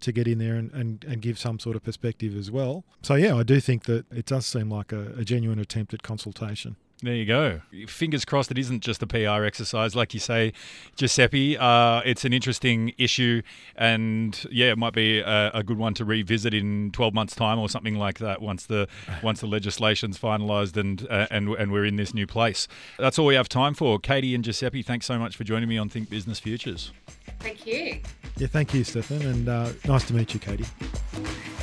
to 0.00 0.12
get 0.12 0.26
in 0.26 0.38
there 0.38 0.54
and, 0.54 0.70
and, 0.72 1.04
and 1.04 1.22
give 1.22 1.38
some 1.38 1.58
sort 1.58 1.76
of 1.76 1.82
perspective 1.82 2.36
as 2.36 2.50
well. 2.50 2.84
So 3.02 3.14
yeah, 3.14 3.36
I 3.36 3.42
do 3.42 3.60
think 3.60 3.84
that 3.84 4.10
it 4.10 4.26
does 4.26 4.46
seem 4.46 4.70
like 4.70 4.92
a, 4.92 5.12
a 5.18 5.24
genuine 5.24 5.58
attempt 5.58 5.94
at 5.94 6.02
consultation. 6.02 6.76
There 7.02 7.14
you 7.14 7.24
go. 7.24 7.62
Fingers 7.86 8.26
crossed 8.26 8.50
it 8.50 8.58
isn't 8.58 8.80
just 8.80 9.02
a 9.02 9.06
PR 9.06 9.44
exercise, 9.44 9.96
like 9.96 10.12
you 10.12 10.20
say, 10.20 10.52
Giuseppe. 10.96 11.56
Uh, 11.56 12.02
it's 12.04 12.26
an 12.26 12.34
interesting 12.34 12.92
issue, 12.98 13.40
and 13.74 14.46
yeah, 14.50 14.70
it 14.70 14.76
might 14.76 14.92
be 14.92 15.20
a, 15.20 15.50
a, 15.54 15.62
good 15.62 15.78
one 15.78 15.94
to 15.94 16.04
revisit 16.04 16.52
in 16.52 16.90
12 16.92 17.14
months' 17.14 17.34
time 17.34 17.58
or 17.58 17.70
something 17.70 17.94
like 17.94 18.18
that. 18.18 18.42
Once 18.42 18.66
the 18.66 18.86
once 19.22 19.40
the 19.40 19.46
legislation's 19.46 20.18
finalised 20.18 20.76
and 20.76 21.06
uh, 21.08 21.26
and 21.30 21.48
and 21.48 21.72
we're 21.72 21.86
in 21.86 21.96
this 21.96 22.12
new 22.12 22.26
place. 22.26 22.68
That's 22.98 23.18
all 23.18 23.26
we 23.26 23.34
have 23.34 23.48
time 23.48 23.72
for. 23.72 23.98
Katie 23.98 24.34
and 24.34 24.44
Giuseppe, 24.44 24.82
thanks 24.82 25.06
so 25.06 25.18
much 25.18 25.36
for 25.36 25.44
joining 25.44 25.68
me 25.70 25.78
on 25.78 25.88
Think 25.88 26.10
Business 26.10 26.38
Futures. 26.38 26.92
Thank 27.38 27.66
you. 27.66 28.00
Yeah, 28.40 28.46
thank 28.46 28.72
you, 28.72 28.84
Stefan, 28.84 29.20
and 29.20 29.48
uh, 29.50 29.68
nice 29.86 30.04
to 30.04 30.14
meet 30.14 30.32
you, 30.32 30.40
Katie. 30.40 30.64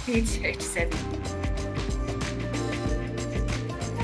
You 0.06 0.26
too, 0.26 0.54
Giuseppe. 0.54 0.96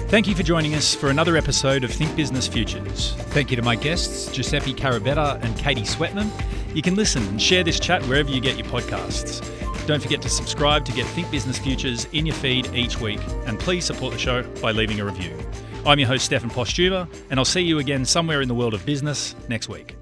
Thank 0.09 0.27
you 0.27 0.35
for 0.35 0.43
joining 0.43 0.75
us 0.75 0.93
for 0.93 1.09
another 1.09 1.37
episode 1.37 1.85
of 1.85 1.91
Think 1.91 2.13
Business 2.17 2.45
Futures. 2.45 3.13
Thank 3.29 3.51
you 3.51 3.55
to 3.55 3.61
my 3.61 3.75
guests, 3.77 4.29
Giuseppe 4.33 4.73
Carabetta 4.73 5.41
and 5.41 5.57
Katie 5.57 5.83
Sweatman. 5.83 6.29
You 6.75 6.81
can 6.81 6.95
listen 6.95 7.25
and 7.27 7.41
share 7.41 7.63
this 7.63 7.79
chat 7.79 8.03
wherever 8.03 8.29
you 8.29 8.41
get 8.41 8.57
your 8.57 8.67
podcasts. 8.67 9.41
Don't 9.87 10.03
forget 10.03 10.21
to 10.23 10.29
subscribe 10.29 10.83
to 10.85 10.91
get 10.91 11.05
Think 11.07 11.31
Business 11.31 11.57
Futures 11.57 12.03
in 12.11 12.25
your 12.25 12.35
feed 12.35 12.67
each 12.75 12.99
week, 12.99 13.21
and 13.45 13.57
please 13.57 13.85
support 13.85 14.11
the 14.11 14.19
show 14.19 14.43
by 14.61 14.71
leaving 14.71 14.99
a 14.99 15.05
review. 15.05 15.37
I'm 15.85 15.99
your 15.99 16.09
host, 16.09 16.25
Stefan 16.25 16.49
Postuma, 16.49 17.07
and 17.29 17.39
I'll 17.39 17.45
see 17.45 17.61
you 17.61 17.79
again 17.79 18.03
somewhere 18.03 18.41
in 18.41 18.49
the 18.49 18.55
world 18.55 18.73
of 18.73 18.85
business 18.85 19.35
next 19.47 19.69
week. 19.69 19.95